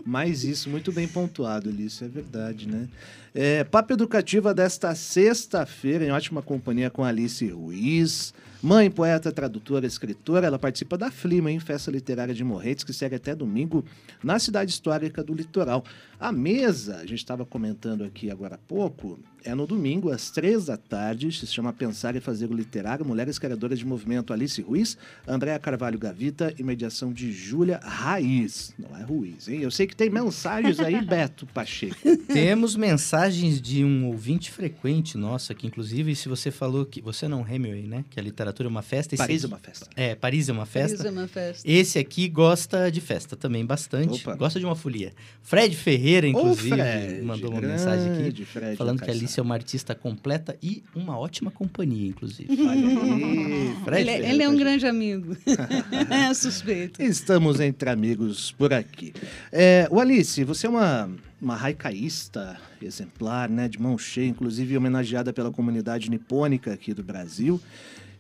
Mas 0.06 0.44
isso, 0.44 0.70
muito 0.70 0.92
bem 0.92 1.08
pontuado, 1.08 1.70
Lício, 1.70 2.06
é 2.06 2.10
verdade, 2.10 2.68
né? 2.68 2.88
É, 3.34 3.64
Papo 3.64 3.94
Educativa 3.94 4.54
desta 4.54 4.94
sexta-feira, 4.94 6.06
em 6.06 6.12
ótima 6.12 6.42
companhia 6.42 6.90
com 6.90 7.04
Alice 7.04 7.48
Ruiz, 7.48 8.34
mãe, 8.62 8.92
poeta, 8.92 9.32
tradutora, 9.32 9.86
escritora. 9.86 10.48
Ela 10.48 10.60
participa 10.60 10.98
da 10.98 11.10
Flima, 11.10 11.52
em 11.52 11.60
Festa 11.60 11.90
Literária 11.90 12.34
de 12.34 12.44
Morretes, 12.44 12.84
que 12.84 12.94
segue 12.94 13.16
até 13.16 13.34
domingo 13.34 13.86
na 14.24 14.38
cidade 14.38 14.72
histórica 14.72 15.24
do 15.24 15.34
Litoral. 15.34 15.84
A 16.20 16.32
mesa, 16.32 16.98
a 16.98 17.06
gente 17.06 17.20
estava 17.20 17.46
comentando 17.46 18.04
aqui 18.04 18.30
agora 18.30 18.56
há 18.56 18.60
pouco, 18.60 19.20
é 19.44 19.56
no 19.56 19.66
domingo, 19.66 20.10
às 20.12 20.30
três 20.30 20.66
da 20.66 20.78
tarde, 20.78 21.32
se 21.32 21.48
chama 21.48 21.72
Pensar 21.74 22.16
e 22.16 22.20
Fazer 22.20 22.50
o 22.50 22.54
Literário, 22.54 23.06
Mulheres 23.06 23.40
Criadoras 23.40 23.80
de 23.80 23.86
Movimento 23.86 24.32
Alice 24.34 24.62
Ruiz, 24.62 24.98
Andréa 25.28 25.58
Carvalho 25.60 25.98
Gavita 25.98 26.54
e 26.58 26.64
mediação 26.64 27.12
de 27.12 27.32
Júlia 27.32 27.80
Raiz. 27.84 28.74
Não 28.78 28.96
é 28.98 29.04
Ruiz, 29.04 29.48
hein? 29.48 29.62
Eu 29.62 29.72
sei 29.72 29.88
que 29.88 29.96
tem 29.96 30.10
mensagens 30.10 30.80
aí, 30.80 31.02
Beto 31.06 31.46
Pacheco. 31.48 31.96
Temos 32.28 32.76
mensagens 32.76 33.62
de 33.62 33.84
um 33.84 34.08
ouvinte 34.08 34.52
frequente 34.52 35.18
nosso 35.18 35.52
aqui, 35.52 35.68
inclusive, 35.68 36.16
se 36.16 36.28
você 36.30 36.52
falou 36.52 36.86
que. 36.86 37.02
Você 37.02 37.28
não, 37.28 37.48
Hemingway, 37.48 37.88
né? 37.88 38.06
Que 38.10 38.20
a 38.20 38.24
literatura 38.24 38.68
é 38.68 38.70
uma 38.70 38.82
festa. 38.82 39.16
esse 39.16 39.22
Paris 39.22 39.44
é 39.44 39.46
aqui- 39.46 39.54
uma 39.54 39.60
festa. 39.60 39.90
É, 39.96 40.16
Paris 40.16 40.50
é 40.50 40.52
uma 40.52 40.66
festa. 40.66 40.98
Paris 40.98 41.06
é 41.06 41.20
uma 41.20 41.28
festa. 41.28 41.70
Esse 41.70 42.00
aqui 42.00 42.28
gosta 42.28 42.90
de 42.92 43.02
festa 43.02 43.36
também, 43.36 43.66
bastante. 43.66 44.22
Opa. 44.22 44.36
Gosta 44.36 44.60
de 44.60 44.66
uma 44.66 44.76
folia. 44.76 45.14
Fred 45.42 45.76
Ferreira, 45.76 46.28
inclusive, 46.28 46.74
Ô, 46.74 46.76
Fred, 46.78 47.22
mandou 47.24 47.52
uma 47.52 47.60
grande 47.60 47.74
mensagem 47.78 48.12
aqui. 48.28 48.46
Fred 48.46 48.76
Falando 48.78 48.98
que 49.00 49.04
a 49.04 49.08
Alcaçar. 49.08 49.22
Alice 49.32 49.40
é 49.40 49.44
uma 49.44 49.56
artista 49.56 49.96
completa 49.96 50.58
e 50.62 50.84
uma 50.94 51.18
ótima 51.18 51.50
companhia, 51.52 52.10
inclusive. 52.10 52.50
Aí, 52.68 53.76
Fred 53.84 54.02
Ele, 54.02 54.10
é- 54.10 54.30
ele 54.32 54.44
é 54.44 54.50
um 54.50 54.58
grande 54.58 54.86
amigo. 54.86 55.38
é 56.10 56.34
suspeito. 56.34 57.02
Estamos 57.02 57.60
entre 57.60 57.90
amigos 57.90 58.52
por 58.52 58.74
aqui. 58.74 59.14
É, 59.52 59.88
o 59.90 60.00
Alice, 60.00 60.44
você 60.44 60.68
é 60.68 60.70
uma, 60.70 61.10
uma 61.42 61.56
haikai-ista 61.56 62.60
exemplar, 62.82 63.50
né? 63.50 63.68
De 63.70 63.80
mão 63.82 63.98
cheia, 63.98 64.28
inclusive 64.28 64.76
homenageada 64.76 65.32
pela 65.32 65.52
comunidade 65.52 66.10
nipônica 66.10 66.74
aqui 66.74 66.94
do 66.94 67.04
Brasil. 67.04 67.62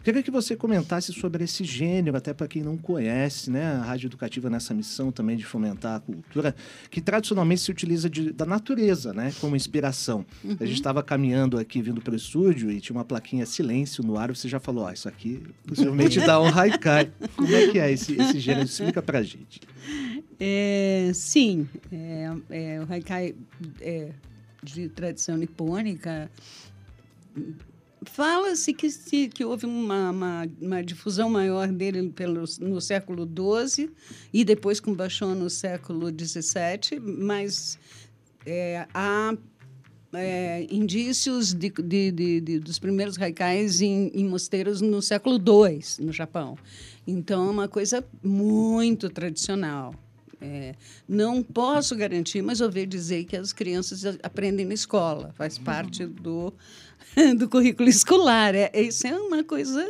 Queria 0.03 0.23
que 0.23 0.31
você 0.31 0.55
comentasse 0.55 1.13
sobre 1.13 1.43
esse 1.43 1.63
gênero, 1.63 2.17
até 2.17 2.33
para 2.33 2.47
quem 2.47 2.63
não 2.63 2.75
conhece, 2.75 3.51
né? 3.51 3.73
A 3.73 3.81
Rádio 3.83 4.07
Educativa 4.07 4.49
nessa 4.49 4.73
missão 4.73 5.11
também 5.11 5.37
de 5.37 5.45
fomentar 5.45 5.97
a 5.97 5.99
cultura, 5.99 6.55
que 6.89 6.99
tradicionalmente 6.99 7.61
se 7.61 7.69
utiliza 7.69 8.09
de- 8.09 8.31
da 8.31 8.45
natureza, 8.45 9.13
né? 9.13 9.31
Como 9.39 9.55
inspiração. 9.55 10.25
A 10.59 10.65
gente 10.65 10.73
estava 10.73 11.03
caminhando 11.03 11.57
aqui, 11.59 11.81
vindo 11.83 12.01
para 12.01 12.13
o 12.13 12.15
estúdio, 12.15 12.71
e 12.71 12.81
tinha 12.81 12.95
uma 12.97 13.05
plaquinha 13.05 13.45
silêncio 13.45 14.03
no 14.03 14.17
ar, 14.17 14.33
você 14.35 14.49
já 14.49 14.59
falou, 14.59 14.85
ó, 14.85 14.91
isso 14.91 15.07
aqui 15.07 15.43
possivelmente 15.67 16.19
dá 16.19 16.41
um 16.41 16.47
haikai. 16.47 17.11
Como 17.35 17.53
é 17.55 17.67
que 17.67 17.77
é 17.77 17.91
esse, 17.91 18.19
esse 18.19 18.39
gênero? 18.39 18.65
Explica 18.65 19.01
pra 19.03 19.21
gente. 19.21 19.61
É, 20.39 21.11
sim, 21.13 21.69
é, 21.91 22.31
é, 22.49 22.79
o 22.81 22.91
haikai 22.91 23.35
é, 23.79 24.09
de 24.63 24.89
tradição 24.89 25.37
nipônica. 25.37 26.31
Fala-se 28.03 28.73
que, 28.73 28.89
que 29.29 29.45
houve 29.45 29.65
uma, 29.67 30.09
uma, 30.09 30.49
uma 30.59 30.83
difusão 30.83 31.29
maior 31.29 31.67
dele 31.67 32.09
pelo, 32.09 32.43
no 32.59 32.81
século 32.81 33.27
XII 33.27 33.91
e 34.33 34.43
depois 34.43 34.79
com 34.79 34.93
Bachon 34.93 35.35
no 35.35 35.49
século 35.51 36.07
XVII, 36.09 36.99
mas 36.99 37.77
é, 38.43 38.87
há 38.91 39.37
é, 40.13 40.65
indícios 40.71 41.53
de, 41.53 41.69
de- 41.69 42.41
de- 42.41 42.59
dos 42.59 42.79
primeiros 42.79 43.21
haikais 43.21 43.81
em, 43.81 44.07
em 44.15 44.25
mosteiros 44.27 44.81
no 44.81 44.99
século 44.99 45.35
II, 45.37 45.79
no 46.03 46.11
Japão. 46.11 46.57
Então, 47.05 47.47
é 47.47 47.51
uma 47.51 47.67
coisa 47.67 48.03
muito 48.23 49.09
tradicional. 49.09 49.93
É, 50.43 50.73
não 51.07 51.43
posso 51.43 51.95
garantir, 51.95 52.41
mas 52.41 52.61
ouvi 52.61 52.87
dizer 52.87 53.25
que 53.25 53.37
as 53.37 53.53
crianças 53.53 54.03
aprendem 54.23 54.65
na 54.65 54.73
escola, 54.73 55.31
faz 55.37 55.59
parte 55.59 56.03
do, 56.03 56.51
do 57.37 57.47
currículo 57.49 57.89
escolar. 57.89 58.53
É, 58.55 58.71
isso 58.81 59.05
é 59.07 59.17
uma 59.17 59.43
coisa. 59.43 59.87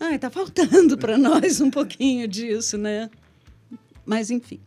Ai, 0.00 0.14
está 0.16 0.30
faltando 0.30 0.96
para 0.96 1.18
nós 1.18 1.60
um 1.60 1.70
pouquinho 1.70 2.26
disso, 2.28 2.78
né? 2.78 3.10
Mas, 4.06 4.30
enfim, 4.30 4.58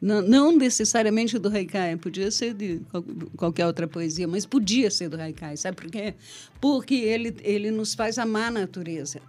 não, 0.00 0.52
necessariamente 0.54 1.38
do 1.38 1.48
Haikai, 1.48 1.96
podia 1.96 2.30
ser 2.30 2.52
de 2.52 2.80
qual- 2.90 3.04
qualquer 3.36 3.66
outra 3.66 3.88
poesia, 3.88 4.28
mas 4.28 4.44
podia 4.44 4.90
ser 4.90 5.08
do 5.08 5.18
Haikai, 5.18 5.56
sabe 5.56 5.76
por 5.76 5.90
quê? 5.90 6.14
Porque 6.60 6.94
ele, 6.96 7.34
ele 7.40 7.70
nos 7.70 7.94
faz 7.94 8.18
amar 8.18 8.48
a 8.48 8.50
natureza. 8.50 9.22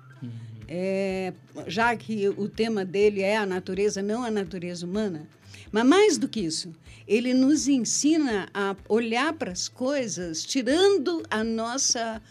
É, 0.74 1.34
já 1.68 1.94
que 1.98 2.30
o 2.30 2.48
tema 2.48 2.86
dele 2.86 3.20
é 3.22 3.36
a 3.36 3.46
natureza, 3.46 4.02
não 4.02 4.24
a 4.24 4.32
natureza 4.32 4.86
humana, 4.86 5.28
mas 5.70 5.86
mais 5.86 6.18
do 6.18 6.30
que 6.30 6.40
isso, 6.40 6.74
ele 7.06 7.34
nos 7.34 7.68
ensina 7.68 8.48
a 8.54 8.74
olhar 8.88 9.34
para 9.34 9.52
as 9.52 9.68
coisas 9.68 10.46
tirando 10.46 11.24
a 11.30 11.44
nossa 11.44 12.22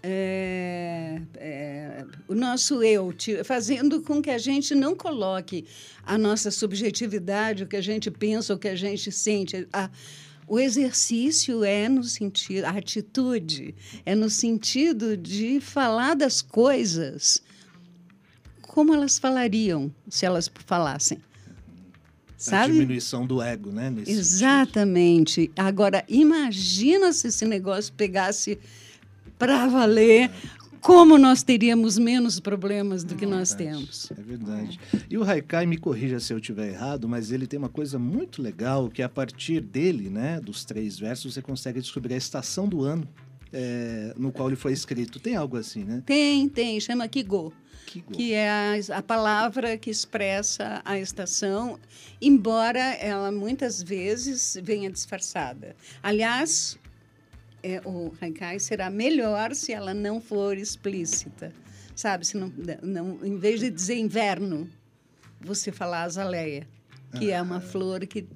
é, 0.00 1.20
é, 1.36 2.04
o 2.28 2.34
nosso 2.36 2.84
eu, 2.84 3.12
fazendo 3.44 4.00
com 4.00 4.22
que 4.22 4.30
a 4.30 4.38
gente 4.38 4.76
não 4.76 4.94
coloque 4.94 5.64
a 6.04 6.16
nossa 6.16 6.52
subjetividade, 6.52 7.64
o 7.64 7.66
que 7.66 7.76
a 7.76 7.80
gente 7.80 8.12
pensa, 8.12 8.54
o 8.54 8.58
que 8.58 8.68
a 8.68 8.76
gente 8.76 9.10
sente. 9.10 9.66
A- 9.72 9.90
o 10.46 10.58
exercício 10.58 11.64
é 11.64 11.88
no 11.88 12.02
sentido, 12.04 12.64
a 12.64 12.70
atitude 12.70 13.74
é 14.04 14.14
no 14.14 14.28
sentido 14.28 15.16
de 15.16 15.60
falar 15.60 16.14
das 16.14 16.42
coisas 16.42 17.40
como 18.72 18.94
elas 18.94 19.18
falariam 19.18 19.92
se 20.08 20.24
elas 20.24 20.50
falassem. 20.64 21.18
sabe? 22.38 22.70
A 22.70 22.74
diminuição 22.74 23.26
do 23.26 23.42
ego, 23.42 23.70
né? 23.70 23.90
nesse 23.90 24.06
sentido. 24.06 24.18
Exatamente. 24.18 25.52
Agora, 25.54 26.02
imagina 26.08 27.12
se 27.12 27.28
esse 27.28 27.44
negócio 27.44 27.92
pegasse 27.92 28.58
para 29.38 29.66
valer, 29.66 30.30
como 30.80 31.18
nós 31.18 31.42
teríamos 31.42 31.98
menos 31.98 32.40
problemas 32.40 33.04
do 33.04 33.14
que 33.14 33.26
nós 33.26 33.52
Verdade, 33.52 33.76
temos. 33.76 34.10
É 34.10 34.22
verdade. 34.22 34.80
E 35.10 35.18
o 35.18 35.22
Haikai, 35.22 35.66
me 35.66 35.76
corrija 35.76 36.18
se 36.18 36.32
eu 36.32 36.38
estiver 36.38 36.70
errado, 36.70 37.06
mas 37.06 37.30
ele 37.30 37.46
tem 37.46 37.58
uma 37.58 37.68
coisa 37.68 37.98
muito 37.98 38.40
legal, 38.40 38.88
que 38.88 39.02
a 39.02 39.08
partir 39.08 39.60
dele, 39.60 40.08
né, 40.08 40.40
dos 40.40 40.64
três 40.64 40.98
versos, 40.98 41.34
você 41.34 41.42
consegue 41.42 41.78
descobrir 41.78 42.14
a 42.14 42.16
estação 42.16 42.66
do 42.66 42.82
ano 42.82 43.06
é, 43.52 44.14
no 44.16 44.32
qual 44.32 44.48
ele 44.48 44.56
foi 44.56 44.72
escrito. 44.72 45.20
Tem 45.20 45.36
algo 45.36 45.58
assim, 45.58 45.84
né? 45.84 46.02
Tem, 46.06 46.48
tem, 46.48 46.80
chama 46.80 47.06
Kigo, 47.06 47.52
Que, 48.00 48.32
é 48.32 48.48
a, 48.48 48.98
a 48.98 49.02
palavra 49.02 49.76
que 49.76 49.90
expressa 49.90 50.80
a 50.84 50.98
estação, 50.98 51.78
embora 52.20 52.78
ela 52.78 53.30
muitas 53.30 53.82
vezes 53.82 54.58
venha 54.62 54.90
disfarçada. 54.90 55.76
Aliás, 56.02 56.78
é, 57.62 57.80
o 57.84 58.12
haikai 58.20 58.58
será 58.58 58.88
melhor 58.88 59.54
se 59.54 59.72
ela 59.72 59.92
não 59.92 60.20
for 60.20 60.56
explícita. 60.56 61.52
Sabe, 61.94 62.26
se 62.26 62.36
não, 62.36 62.52
não, 62.82 63.24
em 63.24 63.36
vez 63.38 63.60
de 63.60 63.70
dizer 63.70 63.96
inverno, 63.96 64.68
você 65.40 65.70
falar 65.70 66.04
azaleia, 66.04 66.66
que 67.18 67.30
é 67.30 67.40
uma 67.40 67.60
flor 67.60 68.06
que 68.06 68.26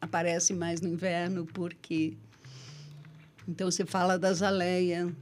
aparece 0.00 0.54
mais 0.54 0.80
no 0.80 0.88
inverno 0.88 1.44
porque 1.44 2.16
então 3.46 3.70
você 3.70 3.84
fala 3.84 4.18
da 4.18 4.28
azaleia. 4.28 5.14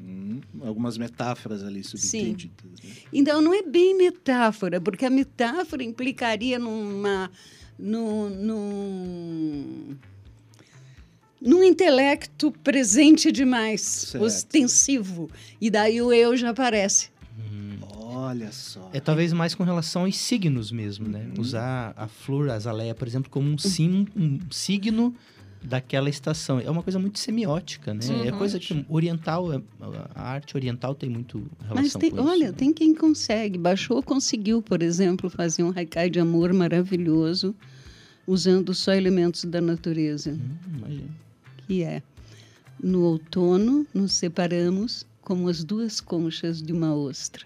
Hum, 0.00 0.40
algumas 0.62 0.98
metáforas 0.98 1.62
ali 1.62 1.82
subentendidas. 1.82 2.64
Né? 2.82 2.90
Então 3.12 3.40
não 3.40 3.54
é 3.54 3.62
bem 3.62 3.96
metáfora, 3.96 4.80
porque 4.80 5.04
a 5.04 5.10
metáfora 5.10 5.82
implicaria 5.82 6.58
numa 6.58 7.30
num, 7.78 8.30
num, 8.30 9.96
num 11.40 11.62
intelecto 11.62 12.52
presente 12.62 13.32
demais, 13.32 13.80
Certo. 13.80 14.24
ostensivo. 14.24 15.30
E 15.60 15.70
daí 15.70 16.00
o 16.00 16.12
eu 16.12 16.36
já 16.36 16.50
aparece. 16.50 17.14
Olha 18.16 18.52
só. 18.52 18.90
É 18.92 19.00
talvez 19.00 19.32
mais 19.32 19.54
com 19.54 19.64
relação 19.64 20.04
aos 20.04 20.16
signos 20.16 20.70
mesmo, 20.70 21.08
né? 21.08 21.28
Uhum. 21.34 21.42
Usar 21.42 21.92
a 21.96 22.06
flor, 22.06 22.48
a 22.48 22.54
azaleia, 22.54 22.94
por 22.94 23.08
exemplo, 23.08 23.28
como 23.28 23.50
um, 23.50 23.58
sim, 23.58 24.06
um 24.14 24.38
signo 24.50 25.14
daquela 25.64 26.10
estação. 26.10 26.60
É 26.60 26.70
uma 26.70 26.82
coisa 26.82 26.98
muito 26.98 27.18
semiótica, 27.18 27.94
né? 27.94 28.04
É 28.26 28.30
Uhum. 28.30 28.38
coisa 28.38 28.58
que 28.58 28.84
oriental, 28.88 29.52
é- 29.52 29.62
a 30.14 30.22
arte 30.22 30.56
oriental 30.56 30.94
tem 30.94 31.08
muito 31.08 31.38
relação 31.62 31.74
Mas 31.82 31.92
tem, 31.94 32.10
isso. 32.10 32.22
olha, 32.22 32.46
né? 32.48 32.52
tem 32.52 32.72
quem 32.72 32.94
consegue. 32.94 33.56
Baixou 33.58 34.02
conseguiu, 34.02 34.60
por 34.60 34.82
exemplo, 34.82 35.30
fazer 35.30 35.62
um 35.62 35.72
haikai 35.74 36.10
de 36.10 36.20
amor 36.20 36.52
maravilhoso 36.52 37.54
usando 38.26 38.74
só 38.74 38.92
elementos 38.92 39.44
da 39.44 39.60
natureza. 39.60 40.32
Hum, 40.32 40.56
imagina. 40.78 41.08
que 41.66 41.82
é 41.82 42.02
no 42.82 43.00
outono 43.02 43.86
nos 43.94 44.12
separamos 44.12 45.06
como 45.22 45.48
as 45.48 45.64
duas 45.64 46.00
conchas 46.00 46.60
de 46.62 46.72
uma 46.72 46.94
ostra. 46.94 47.44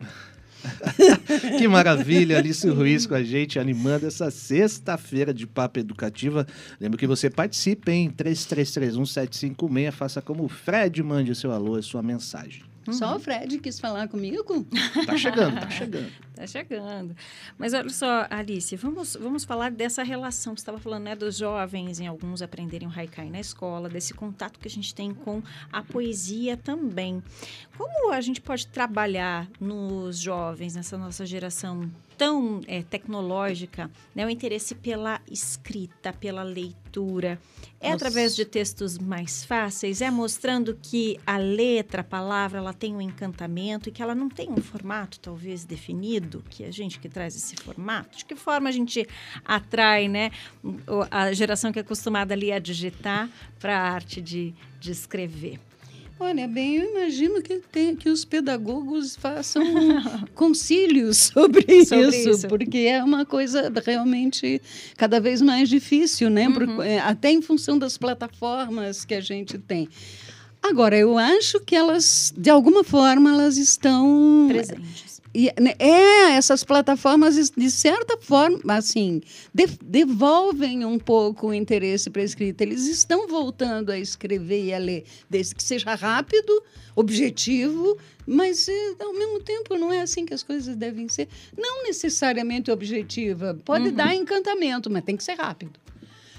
Que 1.58 1.68
maravilha, 1.68 2.38
Alice 2.38 2.68
Ruiz 2.68 3.06
com 3.06 3.14
a 3.14 3.22
gente, 3.22 3.58
animando 3.58 4.06
essa 4.06 4.30
sexta-feira 4.30 5.32
de 5.32 5.46
Papo 5.46 5.78
Educativa. 5.78 6.46
Lembro 6.80 6.98
que 6.98 7.06
você 7.06 7.30
participe 7.30 7.90
em 7.90 8.10
3331-756. 8.10 9.92
Faça 9.92 10.22
como 10.22 10.44
o 10.44 10.48
Fred, 10.48 11.02
mande 11.02 11.30
o 11.30 11.34
seu 11.34 11.52
alô, 11.52 11.76
a 11.76 11.82
sua 11.82 12.02
mensagem. 12.02 12.75
Só 12.92 13.16
o 13.16 13.18
Fred 13.18 13.58
quis 13.58 13.78
falar 13.80 14.08
comigo? 14.08 14.66
Tá 15.06 15.16
chegando, 15.16 15.60
tá 15.60 15.70
chegando. 15.70 16.12
Tá 16.36 16.46
chegando. 16.46 17.16
Mas 17.56 17.72
olha 17.72 17.88
só, 17.88 18.26
Alice, 18.28 18.76
vamos, 18.76 19.16
vamos 19.18 19.42
falar 19.42 19.70
dessa 19.70 20.02
relação 20.02 20.54
que 20.54 20.60
você 20.60 20.64
estava 20.64 20.78
falando, 20.78 21.04
né? 21.04 21.16
Dos 21.16 21.38
jovens, 21.38 21.98
em 21.98 22.06
alguns 22.06 22.42
aprenderem 22.42 22.86
o 22.86 22.92
haikai 22.94 23.30
na 23.30 23.40
escola, 23.40 23.88
desse 23.88 24.12
contato 24.12 24.60
que 24.60 24.68
a 24.68 24.70
gente 24.70 24.94
tem 24.94 25.14
com 25.14 25.42
a 25.72 25.82
poesia 25.82 26.54
também. 26.54 27.22
Como 27.78 28.12
a 28.12 28.20
gente 28.20 28.42
pode 28.42 28.66
trabalhar 28.66 29.48
nos 29.58 30.18
jovens, 30.18 30.74
nessa 30.74 30.98
nossa 30.98 31.24
geração 31.24 31.90
tão 32.16 32.60
eh, 32.66 32.82
tecnológica, 32.82 33.90
né? 34.14 34.24
O 34.26 34.30
interesse 34.30 34.74
pela 34.74 35.20
escrita, 35.30 36.12
pela 36.12 36.42
leitura. 36.42 37.38
É 37.78 37.90
Nossa. 37.90 37.96
através 37.96 38.34
de 38.34 38.44
textos 38.44 38.98
mais 38.98 39.44
fáceis? 39.44 40.00
É 40.00 40.10
mostrando 40.10 40.78
que 40.80 41.20
a 41.26 41.36
letra, 41.36 42.00
a 42.00 42.04
palavra, 42.04 42.58
ela 42.58 42.72
tem 42.72 42.94
um 42.94 43.00
encantamento 43.00 43.88
e 43.88 43.92
que 43.92 44.02
ela 44.02 44.14
não 44.14 44.28
tem 44.28 44.50
um 44.50 44.62
formato 44.62 45.20
talvez 45.20 45.64
definido, 45.64 46.42
que 46.48 46.64
a 46.64 46.70
gente 46.70 46.98
que 46.98 47.08
traz 47.08 47.36
esse 47.36 47.54
formato? 47.56 48.18
De 48.18 48.24
que 48.24 48.34
forma 48.34 48.68
a 48.68 48.72
gente 48.72 49.06
atrai, 49.44 50.08
né, 50.08 50.30
a 51.10 51.32
geração 51.32 51.70
que 51.70 51.78
é 51.78 51.82
acostumada 51.82 52.32
ali 52.32 52.50
a 52.50 52.58
digitar 52.58 53.28
para 53.60 53.78
a 53.78 53.90
arte 53.90 54.20
de, 54.22 54.54
de 54.80 54.90
escrever? 54.90 55.60
Olha, 56.18 56.48
bem, 56.48 56.76
eu 56.76 56.90
imagino 56.92 57.42
que, 57.42 57.60
tem, 57.70 57.94
que 57.94 58.08
os 58.08 58.24
pedagogos 58.24 59.14
façam 59.16 59.62
concílios 60.34 61.18
sobre, 61.18 61.84
Sobre 61.84 62.16
isso, 62.16 62.30
isso. 62.30 62.48
porque 62.48 62.78
é 62.78 63.04
uma 63.04 63.26
coisa 63.26 63.70
realmente 63.84 64.60
cada 64.96 65.20
vez 65.20 65.42
mais 65.42 65.68
difícil, 65.68 66.30
né? 66.30 66.48
Por- 66.50 66.62
Uhum. 66.66 66.82
é, 66.82 66.98
até 67.00 67.30
em 67.30 67.42
função 67.42 67.78
das 67.78 67.98
plataformas 67.98 69.04
que 69.04 69.14
a 69.14 69.20
gente 69.20 69.58
tem. 69.58 69.88
Agora, 70.62 70.96
eu 70.96 71.18
acho 71.18 71.60
que 71.60 71.76
elas, 71.76 72.32
de 72.36 72.48
alguma 72.48 72.82
forma, 72.82 73.30
elas 73.30 73.58
estão 73.58 74.46
Presentes. 74.48 75.15
E, 75.38 75.52
né, 75.60 75.74
é, 75.78 76.30
essas 76.32 76.64
plataformas, 76.64 77.50
de 77.50 77.70
certa 77.70 78.16
forma, 78.16 78.74
assim, 78.74 79.20
de- 79.52 79.66
devolvem 79.84 80.82
um 80.86 80.98
pouco 80.98 81.48
o 81.48 81.52
interesse 81.54 82.08
para 82.08 82.22
a 82.22 82.24
escrita. 82.24 82.62
Eles 82.64 82.86
estão 82.86 83.28
voltando 83.28 83.90
a 83.92 83.98
escrever 83.98 84.64
e 84.64 84.72
a 84.72 84.78
ler, 84.78 85.04
desde 85.28 85.54
que 85.54 85.62
seja 85.62 85.94
rápido, 85.94 86.62
objetivo, 86.94 87.98
mas 88.26 88.66
eh, 88.66 88.94
ao 88.98 89.12
mesmo 89.12 89.40
tempo 89.40 89.76
não 89.76 89.92
é 89.92 90.00
assim 90.00 90.24
que 90.24 90.32
as 90.32 90.42
coisas 90.42 90.74
devem 90.74 91.06
ser. 91.08 91.28
Não 91.56 91.82
necessariamente 91.84 92.70
objetiva. 92.70 93.58
Pode 93.62 93.88
Uhum. 93.90 93.94
dar 93.94 94.14
encantamento, 94.14 94.88
mas 94.90 95.04
tem 95.04 95.16
que 95.18 95.24
ser 95.24 95.34
rápido. 95.34 95.78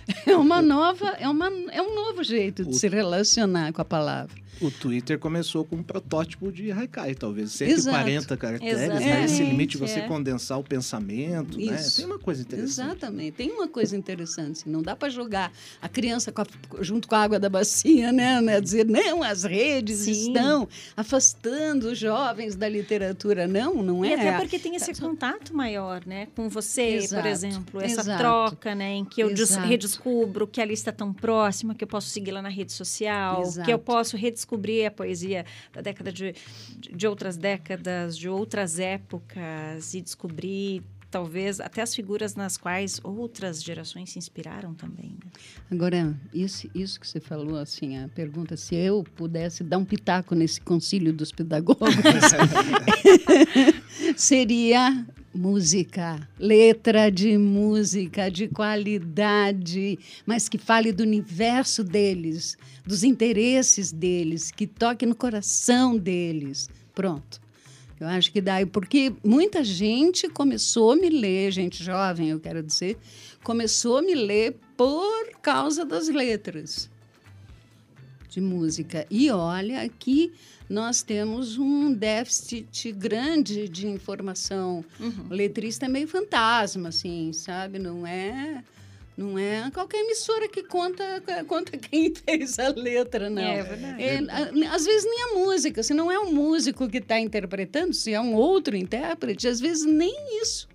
É 0.26 0.36
uma 0.36 0.62
nova, 0.62 1.10
é, 1.20 1.28
uma, 1.28 1.48
é 1.72 1.82
um 1.82 1.94
novo 1.94 2.24
jeito 2.24 2.64
de 2.66 2.76
se 2.80 2.88
relacionar 2.88 3.72
com 3.74 3.82
a 3.82 3.86
palavra. 3.86 4.36
O 4.60 4.72
Twitter 4.72 5.20
começou 5.20 5.64
com 5.64 5.78
um 5.78 5.84
protótipo 5.84 6.52
de 6.52 6.72
haikai, 6.72 7.14
talvez 7.14 7.52
140 7.52 8.36
caracteres, 8.38 8.80
né? 8.90 9.24
Esse 9.26 9.44
limite 9.44 9.72
de 9.74 9.78
você 9.78 10.00
é. 10.00 10.08
condensar 10.08 10.60
o 10.60 10.64
pensamento, 10.64 11.58
né? 11.60 11.78
Tem 11.96 12.06
uma 12.06 12.18
coisa 12.20 12.42
interessante. 12.42 12.88
Exatamente. 12.88 13.32
Tem 13.34 13.52
uma 13.52 13.68
coisa 13.68 13.96
interessante. 13.96 14.62
assim, 14.62 14.70
Não 14.70 14.82
dá 14.82 14.96
para 14.96 15.10
jogar 15.10 15.52
a 15.82 15.88
criança 15.88 16.32
com 16.32 16.42
a- 16.42 16.46
junto 16.82 17.08
com 17.08 17.16
a 17.16 17.20
água 17.24 17.40
da 17.40 17.50
bacia, 17.50 18.12
né? 18.12 18.42
né? 18.42 18.60
Dizer, 18.60 18.86
não, 18.86 19.22
as 19.24 19.44
redes 19.44 20.00
Sim. 20.00 20.12
estão 20.28 20.68
afastando 20.96 21.90
os 21.92 21.98
jovens 22.00 22.56
da 22.56 22.68
literatura. 22.68 23.48
Não, 23.48 23.76
não 23.84 24.04
é. 24.04 24.10
E 24.10 24.14
até 24.14 24.38
porque 24.40 24.58
tem 24.60 24.76
esse 24.76 24.94
contato 25.00 25.56
maior, 25.56 26.04
né? 26.06 26.28
Com 26.36 26.50
você, 26.50 26.96
Exato, 26.96 27.22
por 27.22 27.30
exemplo. 27.30 27.82
Essa 27.82 28.02
exato. 28.02 28.20
troca, 28.20 28.74
né? 28.76 28.94
Em 28.96 29.06
que 29.06 29.22
eu 29.22 29.30
des- 29.34 29.52
Exato. 29.52 29.68
redescubro 29.68 30.48
que 30.48 30.60
a 30.60 30.66
lista 30.66 30.90
é 30.90 30.94
tão 30.94 31.14
próxima, 31.14 31.76
que 31.76 31.84
eu 31.84 31.88
posso 31.88 32.10
seguir-la 32.10 32.42
na 32.42 32.50
rede 32.50 32.74
social, 32.74 33.42
Exato. 33.42 33.66
que 33.66 33.72
eu 33.74 33.80
posso 33.80 34.18
redescobrir 34.18 34.47
a 34.86 34.92
poesia 34.92 35.46
da 35.74 35.82
década 35.82 36.12
de, 36.12 36.34
de, 36.78 36.94
de 36.94 37.08
outras 37.08 37.38
décadas, 37.38 38.18
de 38.18 38.30
outras 38.30 38.80
épocas, 38.80 39.94
e 39.94 40.02
descobrir 40.02 40.84
talvez 41.10 41.60
até 41.60 41.82
as 41.82 41.96
figuras 41.96 42.36
nas 42.36 42.58
quais 42.58 43.00
outras 43.04 43.64
gerações 43.64 44.10
se 44.12 44.20
inspiraram 44.20 44.74
também. 44.74 45.12
Né? 45.12 45.32
Agora, 45.72 46.16
isso, 46.34 46.70
isso 46.76 47.00
que 47.00 47.08
você 47.08 47.20
falou, 47.20 47.58
assim, 47.58 47.98
a 47.98 48.08
pergunta, 48.10 48.58
se 48.58 48.76
eu 48.76 49.04
pudesse 49.16 49.64
dar 49.64 49.78
um 49.78 49.86
pitaco 49.86 50.36
nesse 50.36 50.60
concílio 50.62 51.14
dos 51.14 51.32
pedagogos, 51.32 51.90
seria 54.16 55.06
música, 55.34 56.28
letra 56.40 57.10
de 57.12 57.38
música 57.38 58.30
de 58.30 58.48
qualidade, 58.48 60.00
mas 60.26 60.50
que 60.50 60.58
fale 60.58 60.92
do 60.92 61.04
universo 61.04 61.84
deles, 61.84 62.58
dos 62.86 63.04
interesses 63.04 63.92
deles, 63.92 64.52
que 64.52 64.66
toque 64.66 65.06
no 65.06 65.16
coração 65.16 65.98
deles. 65.98 66.70
Pronto. 66.94 67.40
Eu 68.00 68.08
acho 68.08 68.32
que 68.32 68.40
dá, 68.40 68.56
porque 68.72 69.14
muita 69.24 69.64
gente 69.64 70.30
começou 70.30 70.92
a 70.92 70.96
me 70.96 71.10
ler, 71.10 71.52
gente 71.52 71.84
jovem, 71.84 72.30
eu 72.30 72.40
quero 72.40 72.62
dizer, 72.62 72.98
começou 73.44 73.98
a 73.98 74.02
me 74.02 74.14
ler 74.14 74.56
por 74.76 75.32
causa 75.42 75.84
das 75.84 76.08
letras 76.08 76.90
de 78.30 78.42
música. 78.42 79.06
E 79.10 79.30
olha 79.30 79.88
que 79.90 80.34
nós 80.70 81.02
temos 81.02 81.58
um 81.58 81.94
déficit 81.94 82.92
grande 82.92 83.70
de 83.70 83.88
informação. 83.88 84.84
O 85.30 85.34
letrista 85.34 85.86
é 85.86 85.90
meio 85.90 86.08
fantasma, 86.08 86.90
assim, 86.90 87.32
sabe? 87.32 87.80
Não 87.80 88.06
é, 88.06 88.64
não 89.16 89.40
é 89.40 89.72
qualquer 89.72 90.00
emissora 90.00 90.48
que 90.48 90.64
conta, 90.64 91.04
conta 91.48 91.78
quem 91.78 92.14
fez 92.14 92.60
a 92.60 92.70
letra, 92.70 93.30
não. 93.30 93.42
É 93.42 93.64
verdade. 93.64 94.04
É, 94.04 94.20
às 94.68 94.86
vezes 94.86 95.06
nem 95.06 95.24
a 95.24 95.36
música, 95.36 95.82
se 95.82 95.94
não 95.94 96.12
é 96.12 96.20
um 96.20 96.32
músico 96.32 96.90
que 96.90 96.98
está 96.98 97.20
interpretando, 97.20 97.94
se 97.94 98.14
é 98.14 98.20
um 98.20 98.34
outro 98.34 98.76
intérprete, 98.76 99.48
às 99.48 99.60
vezes 99.60 99.86
nem 99.86 100.42
isso. 100.42 100.68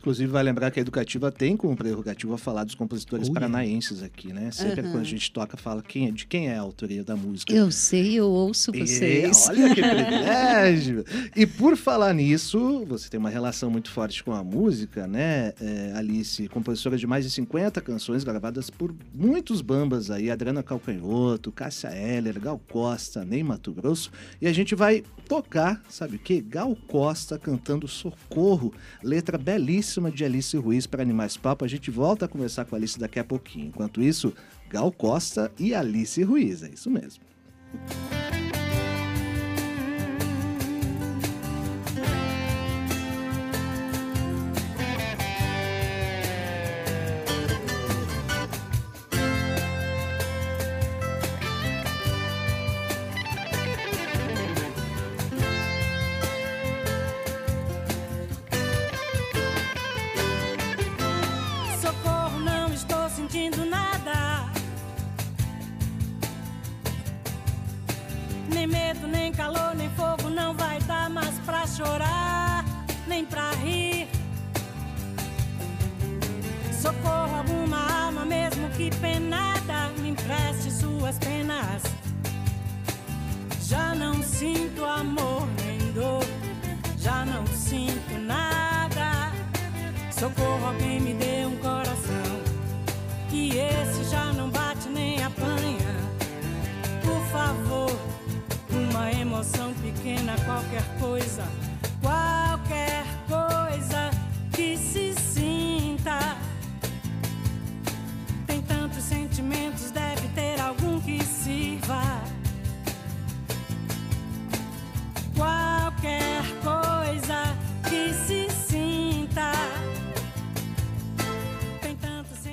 Inclusive, 0.00 0.32
vai 0.32 0.42
lembrar 0.42 0.70
que 0.70 0.80
a 0.80 0.82
Educativa 0.82 1.30
tem 1.30 1.58
como 1.58 1.76
prerrogativa 1.76 2.38
falar 2.38 2.64
dos 2.64 2.74
compositores 2.74 3.28
yeah. 3.28 3.38
paranaenses 3.38 4.02
aqui, 4.02 4.32
né? 4.32 4.50
Sempre 4.50 4.80
quando 4.84 5.00
a 5.00 5.04
gente 5.04 5.30
toca, 5.30 5.58
fala 5.58 5.82
quem, 5.82 6.10
de 6.10 6.26
quem 6.26 6.48
é 6.48 6.56
a 6.56 6.60
autoria 6.60 7.04
da 7.04 7.14
música. 7.14 7.52
Eu 7.52 7.70
sei, 7.70 8.14
eu 8.14 8.26
ouço 8.26 8.74
E, 8.74 8.80
vocês. 8.80 9.46
olha 9.50 9.74
que 9.74 9.82
privilégio! 9.84 11.04
E 11.36 11.46
por 11.46 11.76
falar 11.76 12.14
nisso, 12.14 12.82
você 12.86 13.10
tem 13.10 13.20
uma 13.20 13.28
relação 13.28 13.70
muito 13.70 13.90
forte 13.90 14.24
com 14.24 14.32
a 14.32 14.42
música, 14.42 15.06
né, 15.06 15.52
é, 15.60 15.92
Alice? 15.94 16.48
Compositora 16.48 16.96
de 16.96 17.06
mais 17.06 17.26
de 17.26 17.30
50 17.32 17.78
canções 17.82 18.24
gravadas 18.24 18.70
por 18.70 18.94
muitos 19.14 19.60
bambas 19.60 20.10
aí, 20.10 20.30
Adriana 20.30 20.62
Calcanhoto, 20.62 21.52
Cássia 21.52 21.90
Heller, 21.94 22.40
Gal 22.40 22.58
Costa, 22.70 23.22
Ney 23.22 23.42
Mato 23.42 23.70
Grosso. 23.70 24.10
E 24.40 24.46
a 24.46 24.52
gente 24.52 24.74
vai 24.74 25.04
tocar, 25.28 25.82
sabe 25.90 26.16
o 26.16 26.18
quê? 26.18 26.40
Gal 26.40 26.74
Costa 26.88 27.38
cantando 27.38 27.86
Socorro, 27.86 28.72
letra 29.02 29.36
belíssima 29.36 29.89
de 30.12 30.24
Alice 30.24 30.56
Ruiz 30.56 30.86
para 30.86 31.02
Animais 31.02 31.36
Papo. 31.36 31.64
A 31.64 31.68
gente 31.68 31.90
volta 31.90 32.26
a 32.26 32.28
conversar 32.28 32.64
com 32.64 32.76
a 32.76 32.78
Alice 32.78 32.98
daqui 32.98 33.18
a 33.18 33.24
pouquinho. 33.24 33.66
Enquanto 33.66 34.02
isso, 34.02 34.32
Gal 34.68 34.92
Costa 34.92 35.50
e 35.58 35.74
Alice 35.74 36.22
Ruiz, 36.22 36.62
é 36.62 36.68
isso 36.68 36.90
mesmo. 36.90 37.24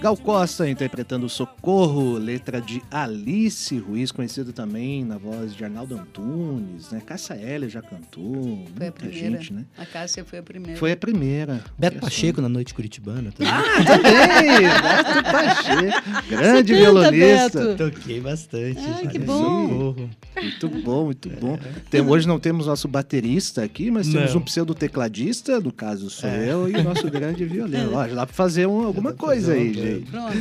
Gal 0.08 0.15
Costa 0.15 0.70
interpretando 0.70 1.28
Socorro, 1.28 2.13
letra 2.17 2.62
de 2.62 2.82
Alice 2.89 3.78
Ruiz, 3.78 4.10
conhecido 4.10 4.54
também 4.54 5.04
na 5.04 5.17
voz 5.17 5.54
de 5.54 5.65
Arnaldo 5.65 5.96
Antunes, 5.96 6.89
né? 6.91 7.02
Cássia 7.06 7.34
Heller 7.34 7.67
já 7.70 7.82
cantou, 7.82 8.65
Foi 8.78 8.88
a 8.88 8.91
primeira. 8.93 9.38
gente, 9.38 9.52
né? 9.52 9.65
A 9.78 9.86
Cássia 9.86 10.24
foi 10.24 10.39
a 10.39 10.43
primeira. 10.43 10.80
Foi 10.80 10.93
a 10.93 10.96
primeira. 10.96 11.62
Beto 11.78 11.96
só. 11.96 12.02
Pacheco 12.06 12.39
na 12.41 12.48
Noite 12.48 12.74
Curitibana 12.74 13.34
também. 13.34 13.52
Ah, 13.52 13.84
também! 13.84 14.62
Beto 14.62 15.24
Pacheco, 15.30 16.30
grande 16.30 16.72
canta, 16.74 16.82
violonista. 16.82 17.65
Beto? 17.76 17.91
Toquei 17.91 18.22
bastante. 18.22 18.80
Ah, 18.80 19.08
que 19.08 19.17
Olha, 19.17 19.26
bom. 19.26 19.67
socorro. 19.67 20.10
Muito 20.41 20.70
bom, 20.70 21.04
muito 21.06 21.30
bom. 21.32 21.60
Tem- 21.89 22.00
hoje 22.02 22.26
não 22.26 22.39
temos 22.39 22.65
nosso 22.67 22.88
baterista 22.88 23.62
aqui, 23.62 23.91
mas 23.91 24.08
temos 24.08 24.34
Não. 24.34 24.39
um 24.39 24.43
pseudo 24.46 24.74
tecladista, 24.74 25.60
no 25.60 25.74
caso 25.74 26.10
sou 26.10 26.30
eu, 26.30 26.70
e 26.70 26.76
o 26.78 26.84
nosso 26.84 27.12
grande 27.12 27.43
violino. 27.43 27.91
Ó, 27.98 28.08
já 28.08 28.15
dá 28.15 28.26
pra 28.26 28.34
fazer 28.34 28.65
um- 28.67 28.86
alguma 28.86 29.12
coisa 29.12 29.52
aí, 29.52 29.72
uma 29.74 29.97
Pronto. 30.06 30.38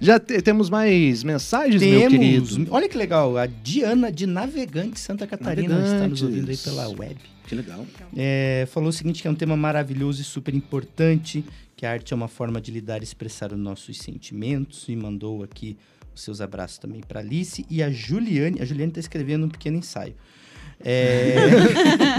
Já 0.00 0.18
te- 0.18 0.40
temos 0.42 0.68
mais 0.68 1.22
mensagens, 1.22 1.80
meu 1.80 2.00
Temos. 2.10 2.50
querido? 2.52 2.66
Olha 2.70 2.88
que 2.88 2.96
legal. 2.98 3.36
A 3.38 3.46
Diana 3.46 4.10
de 4.10 4.26
Navegante 4.26 4.98
Santa 5.00 5.26
Catarina 5.26 5.80
está 5.84 6.08
nos 6.08 6.22
ouvindo 6.22 6.50
aí 6.50 6.56
pela 6.56 6.88
web. 6.88 7.16
Que 7.46 7.54
legal. 7.54 7.86
É, 8.16 8.66
falou 8.70 8.88
o 8.88 8.92
seguinte, 8.92 9.22
que 9.22 9.28
é 9.28 9.30
um 9.30 9.34
tema 9.34 9.56
maravilhoso 9.56 10.20
e 10.20 10.24
super 10.24 10.54
importante, 10.54 11.44
que 11.76 11.84
a 11.86 11.92
arte 11.92 12.12
é 12.12 12.16
uma 12.16 12.28
forma 12.28 12.60
de 12.60 12.70
lidar 12.72 13.00
e 13.00 13.04
expressar 13.04 13.52
os 13.52 13.58
nossos 13.58 13.98
sentimentos, 13.98 14.86
e 14.88 14.96
mandou 14.96 15.42
aqui 15.42 15.76
os 16.14 16.22
seus 16.22 16.40
abraços 16.40 16.78
também 16.78 17.00
para 17.06 17.20
Alice 17.20 17.64
e 17.70 17.82
a 17.82 17.90
Juliane. 17.90 18.60
A 18.60 18.64
Juliane 18.64 18.90
está 18.90 19.00
escrevendo 19.00 19.46
um 19.46 19.48
pequeno 19.48 19.76
ensaio. 19.78 20.14
É... 20.80 21.36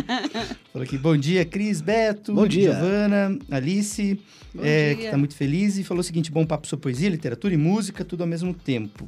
falou 0.72 0.84
aqui, 0.84 0.98
bom 0.98 1.16
dia, 1.18 1.46
Cris, 1.46 1.82
Beto, 1.82 2.34
Bom 2.34 2.48
dia. 2.48 2.72
Giovana, 2.72 3.38
Alice, 3.50 4.20
Bom 4.54 4.64
é, 4.64 4.88
dia. 4.88 4.96
que 4.96 5.04
está 5.06 5.18
muito 5.18 5.36
feliz, 5.36 5.78
e 5.78 5.84
falou 5.84 6.02
o 6.02 6.04
seguinte, 6.04 6.32
bom 6.32 6.46
papo 6.46 6.68
sobre 6.68 6.84
poesia, 6.84 7.10
literatura 7.10 7.54
e 7.54 7.58
música, 7.58 8.04
tudo 8.06 8.22
ao 8.22 8.28
mesmo 8.28 8.54
tempo. 8.54 9.08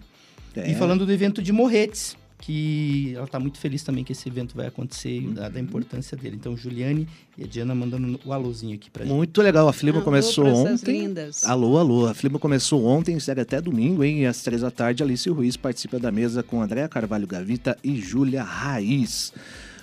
É. 0.55 0.71
E 0.71 0.75
falando 0.75 1.05
do 1.05 1.11
evento 1.11 1.41
de 1.41 1.51
Morretes, 1.51 2.17
que 2.39 3.13
ela 3.15 3.25
está 3.25 3.39
muito 3.39 3.57
feliz 3.57 3.81
também 3.83 4.03
que 4.03 4.11
esse 4.11 4.29
evento 4.29 4.55
vai 4.55 4.67
acontecer 4.67 5.09
e 5.17 5.27
da, 5.27 5.45
Uhum. 5.47 5.51
da 5.53 5.59
importância 5.59 6.15
dele. 6.15 6.35
Então, 6.39 6.55
Juliane 6.55 7.07
e 7.37 7.43
a 7.43 7.47
Diana 7.47 7.73
mandando 7.73 8.19
o 8.23 8.31
alôzinho 8.31 8.75
aqui 8.75 8.89
pra 8.91 9.03
gente. 9.03 9.13
Muito 9.13 9.41
legal. 9.41 9.67
A 9.67 9.73
Flima 9.73 10.01
começou 10.01 10.45
ontem. 10.45 11.01
lindas. 11.01 11.43
Alô, 11.43 11.77
alô. 11.77 12.05
A 12.05 12.13
Flima 12.13 12.37
começou 12.37 12.85
ontem, 12.85 13.19
segue 13.19 13.41
até 13.41 13.59
domingo, 13.59 14.03
hein? 14.03 14.21
E 14.21 14.25
às 14.27 14.43
três 14.43 14.61
da 14.61 14.69
tarde, 14.69 15.01
Alice 15.01 15.27
Ruiz 15.29 15.57
participa 15.57 15.97
da 15.99 16.11
mesa 16.11 16.43
com 16.43 16.61
Andréa 16.61 16.87
Carvalho 16.87 17.25
Gavita 17.25 17.75
e 17.83 17.99
Júlia 17.99 18.43
Raiz. 18.43 19.33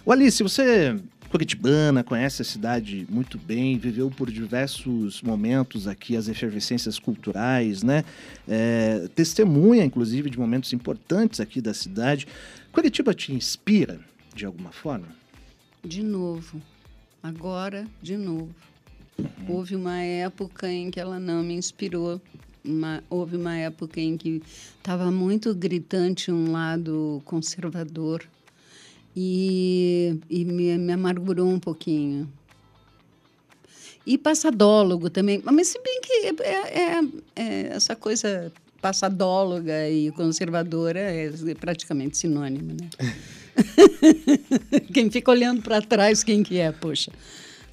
O 0.07 0.13
Alice, 0.13 0.43
você 0.43 0.97
curitibana, 1.39 2.05
conhece 2.05 2.43
a 2.43 2.45
cidade 2.45 3.05
muito 3.11 3.37
bem, 3.37 3.77
viveu 3.77 4.09
por 4.09 4.31
diversos 4.31 5.21
momentos 5.21 5.89
aqui 5.89 6.17
as 6.17 6.29
efervescências 6.29 6.97
culturais, 6.97 7.83
né? 7.83 8.05
É, 8.47 9.09
testemunha, 9.17 9.85
inclusive, 9.85 10.31
de 10.31 10.39
momentos 10.39 10.73
importantes 10.73 11.41
aqui 11.41 11.61
da 11.61 11.75
cidade. 11.75 12.29
Curitiba 12.71 13.13
te 13.13 13.33
inspira 13.33 13.99
de 14.33 14.47
alguma 14.47 14.71
forma? 14.71 15.09
De 15.85 16.05
novo. 16.05 16.63
Agora, 17.21 17.85
de 18.01 18.17
novo. 18.17 18.55
Houve 19.49 19.75
uma 19.75 19.99
época 20.01 20.71
em 20.71 20.89
que 20.89 21.01
ela 21.01 21.19
não 21.19 21.43
me 21.43 21.55
inspirou. 21.55 22.23
Uma- 22.65 23.03
houve 23.11 23.37
uma 23.37 23.57
época 23.57 24.01
em 24.01 24.17
que 24.17 24.41
estava 24.77 25.11
muito 25.11 25.53
gritante 25.53 26.31
um 26.31 26.53
lado 26.53 27.21
conservador 27.25 28.23
e, 29.17 30.19
e 30.29 30.45
me, 30.45 30.77
me 30.79 30.93
amargurou 30.93 31.49
um 31.49 31.59
pouquinho. 31.59 32.31
E 34.07 34.19
passadólogo 34.19 35.09
também. 35.09 35.41
Mas 35.45 35.69
se 35.69 35.81
bem 35.83 36.01
que 36.03 36.43
é, 36.43 36.99
é- 36.99 37.05
é 37.37 37.67
essa 37.69 37.97
coisa 37.97 38.53
passadóloga 38.83 39.89
e 39.89 40.11
conservadora 40.11 41.01
é 41.01 41.31
praticamente 41.59 42.19
sinônimo, 42.19 42.75
né? 42.75 42.91
quem 44.93 45.11
fica 45.11 45.31
olhando 45.31 45.63
para 45.63 45.81
trás, 45.81 46.23
quem 46.23 46.43
que 46.43 46.59
é, 46.59 46.71
poxa? 46.71 47.11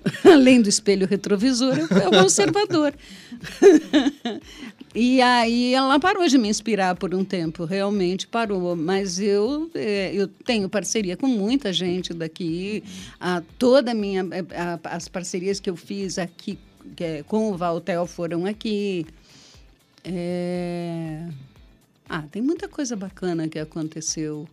Além 0.23 0.62
do 0.62 0.69
espelho 0.69 1.06
retrovisor, 1.06 1.73
é 1.77 2.08
o 2.08 2.12
conservador. 2.23 2.93
e 4.93 5.21
aí 5.21 5.73
ela 5.73 5.99
parou 5.99 6.27
de 6.27 6.38
me 6.38 6.49
inspirar 6.49 6.95
por 6.95 7.15
um 7.15 7.23
tempo, 7.23 7.63
realmente 7.65 8.27
parou. 8.27 8.75
Mas 8.75 9.19
eu, 9.19 9.69
eh, 9.73 10.12
eu 10.13 10.27
tenho 10.27 10.67
parceria 10.69 11.15
com 11.15 11.27
muita 11.27 11.71
gente 11.71 12.13
daqui. 12.13 12.84
A, 13.19 13.41
toda 13.58 13.91
a 13.91 13.93
minha, 13.93 14.27
eh, 14.32 14.45
a- 14.56 14.80
as 14.95 15.08
parcerias 15.08 15.60
que 15.60 15.69
eu 15.69 15.75
fiz 15.75 16.17
aqui 16.17 16.58
é, 16.99 17.23
com 17.23 17.51
o 17.51 17.58
Valtel 17.58 18.06
foram 18.08 18.45
aqui. 18.45 19.06
É, 20.04 21.27
Ah, 22.10 22.23
tem 22.30 22.41
muita 22.41 22.67
coisa 22.67 22.93
bacana 22.95 23.47
que 23.47 23.58
aconteceu. 23.58 24.45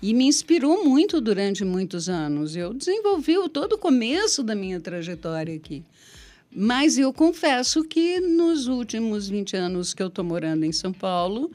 E 0.00 0.14
me 0.14 0.24
inspirou 0.24 0.82
muito 0.84 1.20
durante 1.20 1.62
muitos 1.64 2.08
anos. 2.08 2.56
Eu 2.56 2.72
desenvolvi 2.72 3.34
todo 3.52 3.74
o 3.74 3.78
começo 3.78 4.42
da 4.42 4.54
minha 4.54 4.80
trajetória 4.80 5.54
aqui. 5.54 5.82
Mas 6.58 6.96
eu 6.96 7.12
confesso 7.12 7.84
que 7.84 8.18
nos 8.18 8.66
últimos 8.66 9.28
20 9.28 9.56
anos 9.58 9.92
que 9.92 10.02
eu 10.02 10.06
estou 10.06 10.24
morando 10.24 10.64
em 10.64 10.72
São 10.72 10.90
Paulo, 10.90 11.50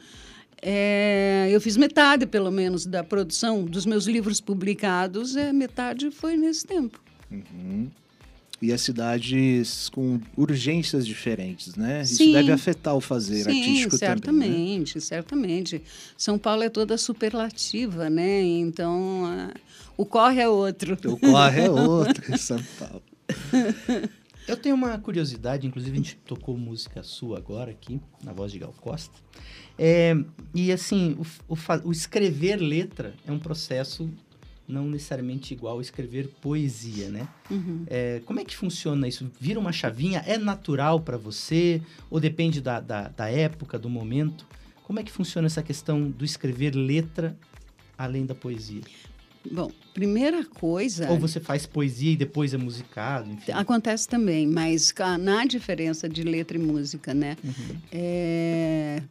é, 0.62 1.48
eu 1.50 1.60
fiz 1.60 1.76
metade, 1.76 2.28
pelo 2.28 2.52
menos, 2.52 2.86
da 2.86 3.04
produção 3.04 3.64
dos 3.64 3.84
meus 3.84 4.06
livros 4.06 4.40
publicados. 4.40 5.36
É, 5.36 5.52
metade 5.52 6.12
foi 6.12 6.38
nesse 6.38 6.68
tempo. 6.68 7.02
e 8.62 8.72
as 8.72 8.82
cidades 8.82 9.90
com 9.90 10.20
urgências 10.38 11.08
diferentes, 11.08 11.76
né? 11.76 12.04
Isso 12.04 12.18
Sim. 12.18 12.34
deve 12.34 12.52
afetar 12.52 12.96
o 12.96 13.02
fazer 13.02 13.46
Sim, 13.46 13.60
artístico 13.60 13.98
também. 13.98 14.10
né? 14.10 14.16
certamente, 14.16 15.02
certamente. 15.02 15.82
São 16.16 16.38
Paulo 16.38 16.62
é 16.62 16.70
toda 16.70 16.96
superlativa, 16.96 18.08
né? 18.08 18.44
Então, 18.44 19.24
ah, 19.26 19.52
o 19.98 20.06
corre 20.06 20.42
é 20.42 20.48
outro. 20.48 20.96
O 21.06 21.18
corre 21.18 21.62
é 21.62 21.72
outro 21.72 22.32
em 22.32 22.38
São 22.38 22.62
Paulo. 22.78 23.02
Eu 24.48 24.58
tenho 24.58 24.76
uma 24.76 24.98
curiosidade, 24.98 25.68
inclusive 25.68 25.94
a 25.94 25.98
gente 25.98 26.16
tocou 26.18 26.58
música 26.58 27.04
sua 27.04 27.38
agora 27.38 27.72
aqui, 27.72 28.02
na 28.24 28.34
voz 28.34 28.52
de 28.52 28.60
Gal 28.60 28.74
Costa. 28.82 29.18
É, 29.78 30.16
e 30.54 30.72
assim, 30.72 31.18
o, 31.48 31.54
o 31.54 31.58
o 31.86 31.92
escrever 31.92 32.58
letra 32.58 33.14
é 33.26 33.32
um 33.32 33.40
processo 33.40 34.10
não 34.68 34.88
necessariamente 34.88 35.54
igual 35.54 35.80
a 35.80 35.82
escrever 35.82 36.30
poesia, 36.42 37.10
né? 37.10 37.28
Uhum. 37.50 37.84
É, 37.88 38.22
como 38.26 38.40
é 38.40 38.46
que 38.46 38.56
funciona 38.56 39.08
isso? 39.08 39.30
Vira 39.40 39.60
uma 39.60 39.74
chavinha? 39.74 40.24
É 40.26 40.38
natural 40.38 41.02
para 41.02 41.18
você? 41.18 41.82
Ou 42.10 42.20
depende 42.20 42.62
da, 42.62 42.80
da, 42.80 43.10
da 43.10 43.30
época, 43.30 43.78
do 43.78 43.90
momento? 43.90 44.48
Como 44.84 45.00
é 45.00 45.04
que 45.04 45.12
funciona 45.12 45.48
essa 45.48 45.62
questão 45.62 46.10
do 46.10 46.24
escrever 46.24 46.74
letra 46.76 47.38
além 47.98 48.26
da 48.26 48.34
poesia? 48.34 48.82
Bom, 49.50 49.72
primeira 49.94 50.46
coisa. 50.46 51.10
Ou 51.10 51.18
você 51.18 51.40
faz 51.40 51.66
poesia 51.66 52.12
e 52.12 52.16
depois 52.16 52.54
é 52.54 52.58
musicado, 52.58 53.32
enfim. 53.32 53.52
Acontece 53.54 54.08
também, 54.08 54.46
mas 54.48 54.92
ca- 54.92 55.18
na 55.18 55.46
diferença 55.46 56.08
de 56.08 56.24
letra 56.24 56.58
e 56.58 56.60
música, 56.62 57.14
né? 57.14 57.36
Uhum. 57.44 57.78
É, 57.92 59.02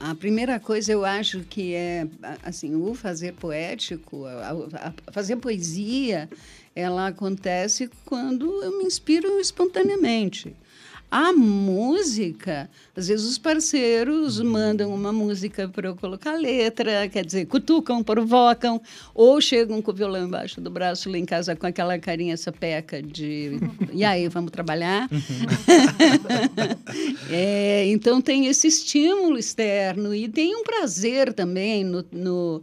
A 0.00 0.16
primeira 0.16 0.58
coisa 0.58 0.90
eu 0.90 1.04
acho 1.04 1.40
que 1.40 1.74
é 1.74 2.08
assim 2.42 2.74
o 2.74 2.92
fazer 2.92 3.34
poético, 3.34 4.24
a- 4.26 4.50
a- 4.88 5.12
fazer 5.12 5.36
poesia, 5.36 6.28
ela 6.74 7.06
acontece 7.06 7.88
quando 8.04 8.62
eu 8.64 8.78
me 8.78 8.84
inspiro 8.84 9.38
espontaneamente. 9.38 10.56
A 11.14 11.30
música, 11.34 12.70
às 12.96 13.08
vezes 13.08 13.26
os 13.28 13.36
parceiros 13.36 14.40
mandam 14.40 14.94
uma 14.94 15.12
música 15.12 15.68
para 15.68 15.88
eu 15.88 15.94
colocar 15.94 16.32
letra, 16.36 17.06
quer 17.06 17.22
dizer, 17.22 17.44
cutucam, 17.44 18.02
provocam, 18.02 18.80
ou 19.14 19.38
chegam 19.38 19.82
com 19.82 19.90
o 19.90 19.94
violão 19.94 20.26
embaixo 20.26 20.58
do 20.58 20.70
braço 20.70 21.10
lá 21.10 21.18
em 21.18 21.26
casa 21.26 21.54
com 21.54 21.66
aquela 21.66 21.98
carinha 21.98 22.34
sapeca 22.38 23.02
de 23.02 23.60
e 23.92 24.02
aí, 24.04 24.26
vamos 24.28 24.50
trabalhar? 24.52 25.06
É, 27.30 27.86
então 27.88 28.20
tem 28.20 28.46
esse 28.46 28.66
estímulo 28.68 29.38
externo 29.38 30.14
e 30.14 30.28
tem 30.28 30.54
um 30.56 30.62
prazer 30.62 31.32
também 31.32 31.84
no, 31.84 32.04
no, 32.12 32.62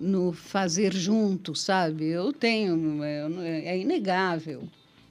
no 0.00 0.32
fazer 0.32 0.92
junto, 0.94 1.54
sabe? 1.54 2.06
Eu 2.08 2.32
tenho, 2.32 3.02
é, 3.02 3.66
é 3.66 3.78
inegável. 3.78 4.62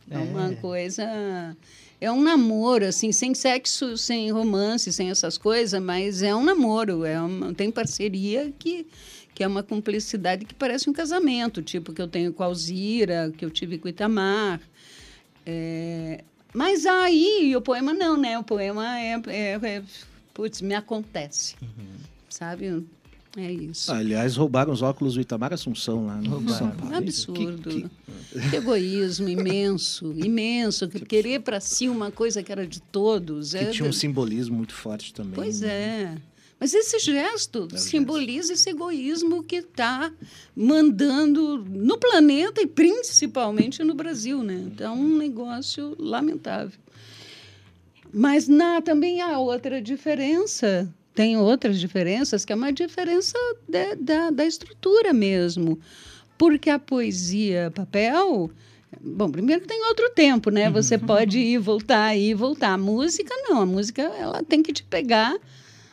É 0.09 0.17
uma 0.17 0.51
É. 0.51 0.55
coisa. 0.55 1.55
É 2.01 2.11
um 2.11 2.19
namoro, 2.21 2.83
assim, 2.85 3.11
sem 3.11 3.33
sexo, 3.35 3.95
sem 3.95 4.31
romance, 4.31 4.91
sem 4.91 5.11
essas 5.11 5.37
coisas, 5.37 5.79
mas 5.81 6.23
é 6.23 6.35
um 6.35 6.43
namoro. 6.43 7.05
É 7.05 7.21
uma, 7.21 7.53
tem 7.53 7.69
parceria 7.71 8.51
que, 8.57 8.87
que 9.35 9.43
é 9.43 9.47
uma 9.47 9.61
cumplicidade 9.61 10.43
que 10.43 10.55
parece 10.55 10.89
um 10.89 10.93
casamento, 10.93 11.61
tipo 11.61 11.93
que 11.93 12.01
eu 12.01 12.07
tenho 12.07 12.33
com 12.33 12.41
a 12.41 12.47
Alzira, 12.47 13.31
que 13.37 13.45
eu 13.45 13.51
tive 13.51 13.77
com 13.77 13.85
o 13.85 13.89
Itamar. 13.89 14.59
É, 15.45 16.23
mas 16.53 16.85
aí 16.85 17.55
o 17.55 17.61
poema 17.61 17.93
não, 17.93 18.17
né? 18.17 18.37
O 18.37 18.43
poema 18.43 18.99
é, 18.99 19.21
é, 19.27 19.59
é 19.61 19.83
putz, 20.33 20.61
me 20.61 20.73
acontece, 20.75 21.55
sabe? 22.29 22.83
É 23.37 23.49
isso. 23.51 23.91
Aliás, 23.93 24.35
roubaram 24.35 24.73
os 24.73 24.81
óculos 24.81 25.13
do 25.13 25.21
Itamar 25.21 25.53
Assunção 25.53 26.05
lá 26.07 26.15
no 26.17 26.31
Roubaram. 26.31 26.57
São 26.57 26.71
Paulo. 26.71 26.95
Absurdo. 26.95 27.69
Que- 27.69 27.81
que- 27.83 27.89
Que 28.49 28.55
egoísmo 28.57 29.27
imenso, 29.27 30.13
imenso. 30.15 30.87
que 30.87 30.99
Querer 31.01 31.41
para 31.41 31.59
si 31.59 31.89
uma 31.89 32.11
coisa 32.11 32.41
que 32.41 32.51
era 32.51 32.65
de 32.65 32.81
todos. 32.81 33.51
que 33.51 33.57
é- 33.57 33.69
tinha 33.71 33.87
um 33.89 33.93
simbolismo 33.93 34.55
muito 34.55 34.73
forte 34.73 35.13
também. 35.13 35.33
Pois 35.33 35.61
né? 35.61 35.69
é. 36.17 36.31
Mas 36.59 36.75
esse 36.75 36.99
gesto 36.99 37.67
É 37.73 37.77
simboliza 37.77 38.53
esse 38.53 38.69
egoísmo 38.69 39.41
que 39.41 39.55
está 39.55 40.13
mandando 40.55 41.57
no 41.67 41.97
planeta 41.97 42.61
e 42.61 42.67
principalmente 42.67 43.83
no 43.83 43.95
Brasil, 43.95 44.43
né? 44.43 44.61
Então, 44.67 44.95
um 44.95 45.17
negócio 45.17 45.95
lamentável. 45.97 46.77
Mas 48.13 48.47
na, 48.47 48.81
também 48.81 49.21
há 49.21 49.39
outra 49.39 49.81
diferença, 49.81 50.87
tem 51.15 51.35
outras 51.37 51.79
diferenças, 51.79 52.45
que 52.45 52.53
é 52.53 52.55
uma 52.55 52.71
diferença 52.71 53.33
da, 53.67 53.95
da, 53.95 54.29
da 54.29 54.45
estrutura 54.45 55.13
mesmo. 55.13 55.79
Porque 56.41 56.71
a 56.71 56.79
poesia 56.79 57.69
papel. 57.69 58.49
Bom, 58.99 59.29
primeiro 59.29 59.63
tem 59.67 59.85
outro 59.85 60.09
tempo, 60.09 60.49
né? 60.49 60.71
Você 60.71 60.97
pode 60.97 61.37
ir, 61.37 61.59
voltar, 61.59 62.17
ir, 62.17 62.33
voltar. 62.33 62.73
A 62.73 62.77
música, 62.79 63.31
não. 63.43 63.61
A 63.61 63.65
música, 63.67 64.01
ela 64.01 64.41
tem 64.41 64.63
que 64.63 64.73
te 64.73 64.81
pegar 64.81 65.37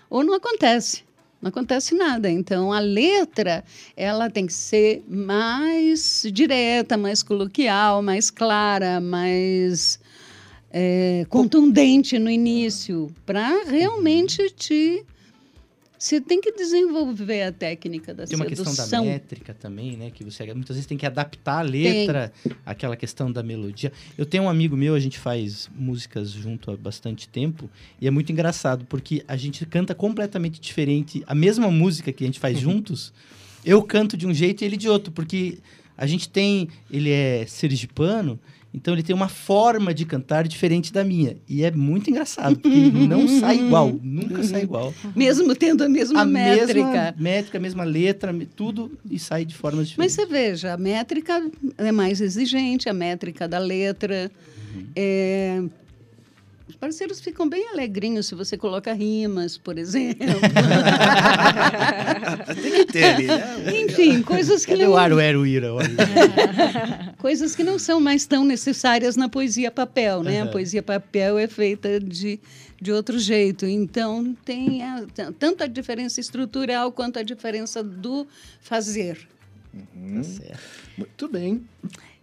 ou 0.08 0.24
não 0.24 0.32
acontece. 0.32 1.04
Não 1.42 1.50
acontece 1.50 1.94
nada. 1.94 2.30
Então, 2.30 2.72
a 2.72 2.80
letra, 2.80 3.62
ela 3.94 4.30
tem 4.30 4.46
que 4.46 4.54
ser 4.54 5.04
mais 5.06 6.22
direta, 6.32 6.96
mais 6.96 7.22
coloquial, 7.22 8.00
mais 8.00 8.30
clara, 8.30 9.02
mais 9.02 10.00
é, 10.72 11.26
contundente 11.28 12.18
no 12.18 12.30
início, 12.30 13.14
para 13.26 13.64
realmente 13.64 14.48
te... 14.48 15.04
Você 15.98 16.20
tem 16.20 16.40
que 16.40 16.52
desenvolver 16.52 17.42
a 17.42 17.50
técnica 17.52 18.14
da 18.14 18.24
Tem 18.24 18.36
uma 18.36 18.46
questão 18.46 18.72
sedução. 18.72 19.04
da 19.04 19.10
métrica 19.10 19.52
também, 19.52 19.96
né? 19.96 20.10
Que 20.12 20.22
você 20.22 20.44
muitas 20.54 20.76
vezes 20.76 20.86
tem 20.86 20.96
que 20.96 21.04
adaptar 21.04 21.58
a 21.58 21.62
letra, 21.62 22.32
àquela 22.64 22.96
questão 22.96 23.32
da 23.32 23.42
melodia. 23.42 23.92
Eu 24.16 24.24
tenho 24.24 24.44
um 24.44 24.48
amigo 24.48 24.76
meu, 24.76 24.94
a 24.94 25.00
gente 25.00 25.18
faz 25.18 25.68
músicas 25.74 26.30
junto 26.30 26.70
há 26.70 26.76
bastante 26.76 27.28
tempo, 27.28 27.68
e 28.00 28.06
é 28.06 28.10
muito 28.10 28.30
engraçado, 28.30 28.84
porque 28.84 29.24
a 29.26 29.36
gente 29.36 29.66
canta 29.66 29.92
completamente 29.94 30.60
diferente. 30.60 31.24
A 31.26 31.34
mesma 31.34 31.68
música 31.68 32.12
que 32.12 32.22
a 32.22 32.26
gente 32.26 32.38
faz 32.38 32.60
juntos, 32.60 33.12
eu 33.64 33.82
canto 33.82 34.16
de 34.16 34.24
um 34.24 34.32
jeito 34.32 34.62
e 34.62 34.66
ele 34.66 34.76
de 34.76 34.88
outro, 34.88 35.10
porque 35.10 35.58
a 35.96 36.06
gente 36.06 36.28
tem. 36.28 36.68
Ele 36.88 37.10
é 37.10 37.44
sergipano. 37.46 38.38
Então 38.78 38.94
ele 38.94 39.02
tem 39.02 39.14
uma 39.14 39.28
forma 39.28 39.92
de 39.92 40.06
cantar 40.06 40.46
diferente 40.46 40.92
da 40.92 41.02
minha. 41.02 41.36
E 41.48 41.64
é 41.64 41.70
muito 41.72 42.08
engraçado, 42.10 42.56
porque 42.60 42.78
não 43.08 43.26
sai 43.26 43.58
igual. 43.58 43.92
Nunca 44.00 44.40
sai 44.44 44.62
igual. 44.62 44.94
Mesmo 45.16 45.52
tendo 45.56 45.82
a 45.82 45.88
mesma 45.88 46.20
a 46.22 46.24
métrica. 46.24 46.84
mesma 46.86 47.14
métrica, 47.18 47.58
a 47.58 47.60
mesma 47.60 47.82
letra, 47.84 48.32
tudo 48.54 48.88
e 49.10 49.18
sai 49.18 49.44
de 49.44 49.52
formas 49.56 49.92
Mas 49.96 50.12
diferentes. 50.12 50.14
você 50.14 50.26
veja, 50.26 50.74
a 50.74 50.76
métrica 50.76 51.44
é 51.76 51.90
mais 51.90 52.20
exigente, 52.20 52.88
a 52.88 52.94
métrica 52.94 53.48
da 53.48 53.58
letra. 53.58 54.30
É, 54.94 55.60
Os 56.68 56.76
parceiros 56.76 57.20
ficam 57.20 57.48
bem 57.48 57.66
alegrinhos 57.68 58.26
se 58.26 58.34
você 58.34 58.56
coloca 58.56 58.92
rimas, 58.92 59.56
por 59.56 59.78
exemplo. 59.78 60.26
Tem 62.62 62.72
que 62.72 62.84
ter 62.92 63.04
ali, 63.04 63.26
né? 63.26 63.80
Enfim, 63.80 64.22
coisas 64.22 64.64
que, 64.64 64.72
Cadê 64.72 64.84
não, 64.84 64.92
o 64.92 64.96
Arueruíra? 64.96 65.72
Olha. 65.72 65.88
coisas 67.18 67.54
que 67.56 67.64
não 67.64 67.78
são 67.78 68.00
mais 68.00 68.26
tão 68.26 68.44
necessárias 68.44 69.16
na 69.16 69.28
poesia 69.28 69.70
papel, 69.70 70.22
né? 70.22 70.40
A 70.40 70.44
Aham. 70.44 70.52
poesia 70.52 70.82
papel 70.82 71.38
é 71.38 71.46
feita 71.46 71.98
de, 71.98 72.38
de 72.80 72.92
outro 72.92 73.18
jeito. 73.18 73.66
Então, 73.66 74.36
tem 74.44 74.82
a- 74.82 75.06
tanto 75.38 75.64
a 75.64 75.66
diferença 75.66 76.20
estrutural 76.20 76.92
quanto 76.92 77.18
a 77.18 77.22
diferença 77.22 77.82
do 77.82 78.26
fazer. 78.60 79.18
Hum, 79.96 80.22
certo. 80.22 80.60
muito 80.96 81.28
bem. 81.28 81.62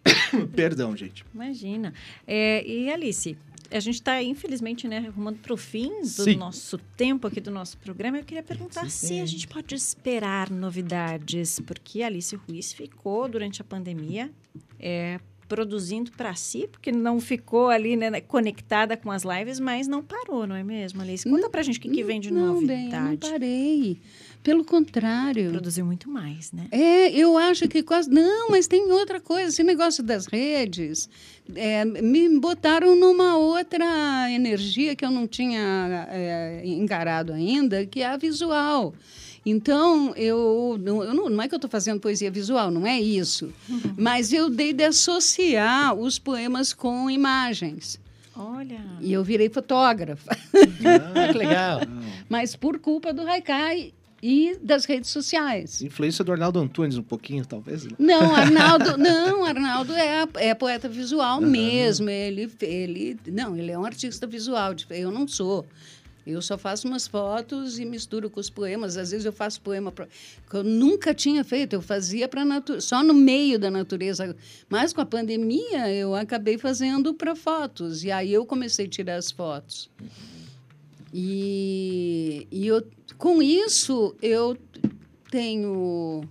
Perdão, 0.55 0.95
gente. 0.95 1.25
Imagina. 1.33 1.93
É, 2.27 2.63
e 2.65 2.91
Alice, 2.91 3.37
a 3.75 3.79
gente 3.79 3.95
está, 3.95 4.21
infelizmente, 4.21 4.87
né, 4.87 5.05
arrumando 5.07 5.37
para 5.37 5.53
o 5.53 5.57
fim 5.57 6.01
do 6.01 6.07
Sim. 6.07 6.35
nosso 6.35 6.77
tempo 6.97 7.27
aqui 7.27 7.39
do 7.39 7.51
nosso 7.51 7.77
programa. 7.77 8.17
Eu 8.17 8.23
queria 8.23 8.43
perguntar 8.43 8.89
se 8.89 9.19
a 9.19 9.25
gente 9.25 9.47
pode 9.47 9.75
esperar 9.75 10.49
novidades, 10.49 11.59
porque 11.61 12.01
Alice 12.01 12.35
Ruiz 12.35 12.73
ficou 12.73 13.27
durante 13.27 13.61
a 13.61 13.65
pandemia 13.65 14.31
é, 14.79 15.19
produzindo 15.47 16.11
para 16.11 16.33
si, 16.35 16.67
porque 16.67 16.91
não 16.91 17.19
ficou 17.19 17.69
ali 17.69 17.95
né, 17.95 18.21
conectada 18.21 18.97
com 18.97 19.11
as 19.11 19.23
lives, 19.23 19.59
mas 19.59 19.87
não 19.87 20.03
parou, 20.03 20.47
não 20.47 20.55
é 20.55 20.63
mesmo, 20.63 21.01
Alice? 21.01 21.29
Conta 21.29 21.49
para 21.49 21.61
a 21.61 21.63
gente 21.63 21.77
o 21.77 21.81
que, 21.81 21.89
que 21.89 22.03
vem 22.03 22.19
de 22.19 22.31
não, 22.31 22.65
bem, 22.65 22.85
eu 22.85 22.91
não 22.91 23.01
novidade. 23.03 23.31
parei. 23.31 23.99
Pelo 24.45 24.63
contrário. 24.63 25.49
Produziu 25.49 25.83
muito 25.83 26.07
mais, 26.07 26.51
né? 26.51 26.67
É, 26.69 27.09
eu 27.09 27.35
acho 27.35 27.67
que 27.67 27.81
quase. 27.81 28.11
Não, 28.11 28.51
mas 28.51 28.67
tem 28.67 28.91
outra 28.91 29.19
coisa. 29.19 29.49
Esse 29.49 29.63
negócio 29.63 30.03
das 30.03 30.27
redes 30.27 31.09
é, 31.55 31.83
me 31.83 32.29
botaram 32.37 32.95
numa 32.95 33.37
outra 33.37 34.31
energia 34.31 34.95
que 34.95 35.03
eu 35.03 35.09
não 35.09 35.25
tinha 35.27 36.07
é, 36.11 36.61
encarado 36.63 37.33
ainda, 37.33 37.87
que 37.87 38.01
é 38.01 38.05
a 38.05 38.17
visual. 38.17 38.93
Então, 39.43 40.13
eu 40.15 40.77
não, 40.79 41.03
eu 41.03 41.13
não, 41.15 41.27
não 41.27 41.41
é 41.41 41.47
que 41.47 41.55
eu 41.55 41.57
estou 41.57 41.69
fazendo 41.69 41.99
poesia 41.99 42.29
visual, 42.29 42.69
não 42.69 42.85
é 42.85 43.01
isso. 43.01 43.51
Mas 43.97 44.31
eu 44.31 44.47
dei 44.47 44.73
de 44.73 44.83
associar 44.83 45.95
os 45.95 46.19
poemas 46.19 46.71
com 46.71 47.09
imagens. 47.09 47.99
Olha. 48.35 48.79
E 49.01 49.11
eu 49.11 49.23
virei 49.23 49.49
fotógrafa. 49.49 50.37
Ah, 50.53 51.31
que 51.31 51.33
legal. 51.39 51.79
Mas 52.29 52.55
por 52.55 52.77
culpa 52.77 53.11
do 53.11 53.27
Haikai, 53.27 53.91
e 54.21 54.57
das 54.61 54.85
redes 54.85 55.09
sociais. 55.09 55.81
Influência 55.81 56.23
do 56.23 56.31
Arnaldo 56.31 56.59
Antunes 56.59 56.97
um 56.97 57.03
pouquinho, 57.03 57.45
talvez. 57.45 57.85
né? 57.85 57.91
Não, 57.99 58.33
Arnaldo, 58.35 58.97
não, 58.97 59.45
Arnaldo 59.45 59.93
é, 59.93 60.25
é 60.35 60.53
poeta 60.53 60.89
visual 60.89 61.41
mesmo. 61.41 62.09
Ele, 62.09 62.51
ele, 62.61 63.19
não, 63.27 63.55
ele 63.55 63.71
é 63.71 63.77
um 63.77 63.85
artista 63.85 64.25
visual. 64.25 64.73
Eu 64.89 65.11
não 65.11 65.27
sou. 65.27 65.65
Eu 66.25 66.41
só 66.41 66.57
faço 66.57 66.87
umas 66.87 67.07
fotos 67.07 67.77
e 67.77 67.85
misturo 67.85 68.31
com 68.31 68.39
os 68.39 68.49
poemas. 68.49 68.97
Às 68.97 69.11
vezes 69.11 69.25
eu 69.25 69.31
faço 69.31 69.61
poema 69.61 69.91
pra, 69.91 70.07
que 70.49 70.55
eu 70.55 70.63
nunca 70.63 71.13
tinha 71.13 71.43
feito. 71.43 71.73
Eu 71.73 71.81
fazia 71.81 72.27
para 72.27 72.43
só 72.79 73.03
no 73.03 73.13
meio 73.13 73.59
da 73.59 73.69
natureza. 73.69 74.35
Mas 74.67 74.91
com 74.91 75.01
a 75.01 75.05
pandemia 75.05 75.93
eu 75.93 76.15
acabei 76.15 76.57
fazendo 76.57 77.13
para 77.13 77.35
fotos. 77.35 78.03
E 78.03 78.11
aí 78.11 78.33
eu 78.33 78.43
comecei 78.43 78.87
a 78.87 78.89
tirar 78.89 79.15
as 79.17 79.29
fotos. 79.29 79.87
E, 81.17 82.45
e 82.51 82.67
eu, 82.67 82.85
com 83.17 83.41
isso 83.41 84.13
eu 84.21 84.57
tenho 85.31 86.27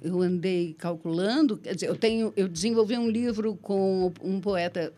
eu 0.00 0.22
andei 0.22 0.72
calculando, 0.78 1.56
quer 1.56 1.74
dizer, 1.74 1.88
eu 1.88 1.96
tenho, 1.96 2.32
eu 2.36 2.46
desenvolvi 2.46 2.96
um 2.96 3.10
livro 3.10 3.56
com 3.56 4.12
um 4.22 4.40
poeta 4.40 4.92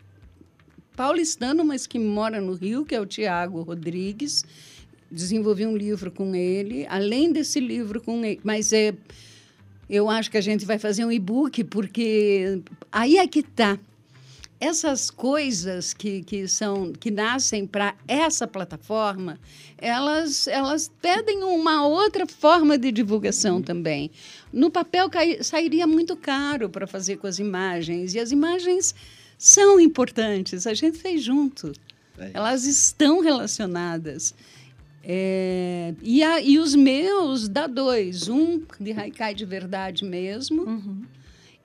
paulistano, 0.94 1.64
mas 1.64 1.86
que 1.86 1.98
mora 1.98 2.42
no 2.42 2.52
Rio, 2.52 2.84
que 2.84 2.94
é 2.94 3.00
o 3.00 3.06
Tiago 3.06 3.62
Rodrigues. 3.62 4.44
Desenvolvi 5.10 5.64
um 5.64 5.76
livro 5.76 6.10
com 6.10 6.34
ele, 6.34 6.84
além 6.86 7.32
desse 7.32 7.58
livro 7.58 8.02
com 8.02 8.22
ele, 8.22 8.40
mas 8.44 8.70
é, 8.74 8.92
eu 9.88 10.10
acho 10.10 10.30
que 10.30 10.36
a 10.36 10.42
gente 10.42 10.66
vai 10.66 10.78
fazer 10.78 11.06
um 11.06 11.12
e-book, 11.12 11.64
porque 11.64 12.60
aí 12.92 13.16
é 13.16 13.26
que 13.26 13.38
está. 13.38 13.78
Essas 14.58 15.10
coisas 15.10 15.92
que, 15.92 16.22
que, 16.22 16.48
são, 16.48 16.92
que 16.92 17.10
nascem 17.10 17.66
para 17.66 17.94
essa 18.08 18.46
plataforma, 18.46 19.38
elas, 19.76 20.46
elas 20.48 20.90
pedem 21.02 21.42
uma 21.44 21.86
outra 21.86 22.26
forma 22.26 22.78
de 22.78 22.90
divulgação 22.90 23.60
também. 23.60 24.10
No 24.52 24.70
papel 24.70 25.10
cai, 25.10 25.42
sairia 25.42 25.86
muito 25.86 26.16
caro 26.16 26.70
para 26.70 26.86
fazer 26.86 27.18
com 27.18 27.26
as 27.26 27.38
imagens, 27.38 28.14
e 28.14 28.18
as 28.18 28.32
imagens 28.32 28.94
são 29.36 29.78
importantes, 29.78 30.66
a 30.66 30.72
gente 30.72 30.98
fez 30.98 31.22
junto. 31.22 31.72
É. 32.18 32.30
Elas 32.32 32.64
estão 32.64 33.20
relacionadas. 33.20 34.34
É, 35.04 35.94
e, 36.02 36.22
a, 36.22 36.40
e 36.40 36.58
os 36.58 36.74
meus 36.74 37.46
dá 37.48 37.66
dois. 37.66 38.28
Um 38.28 38.62
de 38.80 38.92
Haikai 38.92 39.34
de 39.34 39.44
verdade 39.44 40.04
mesmo, 40.04 40.62
Uhum. 40.62 41.02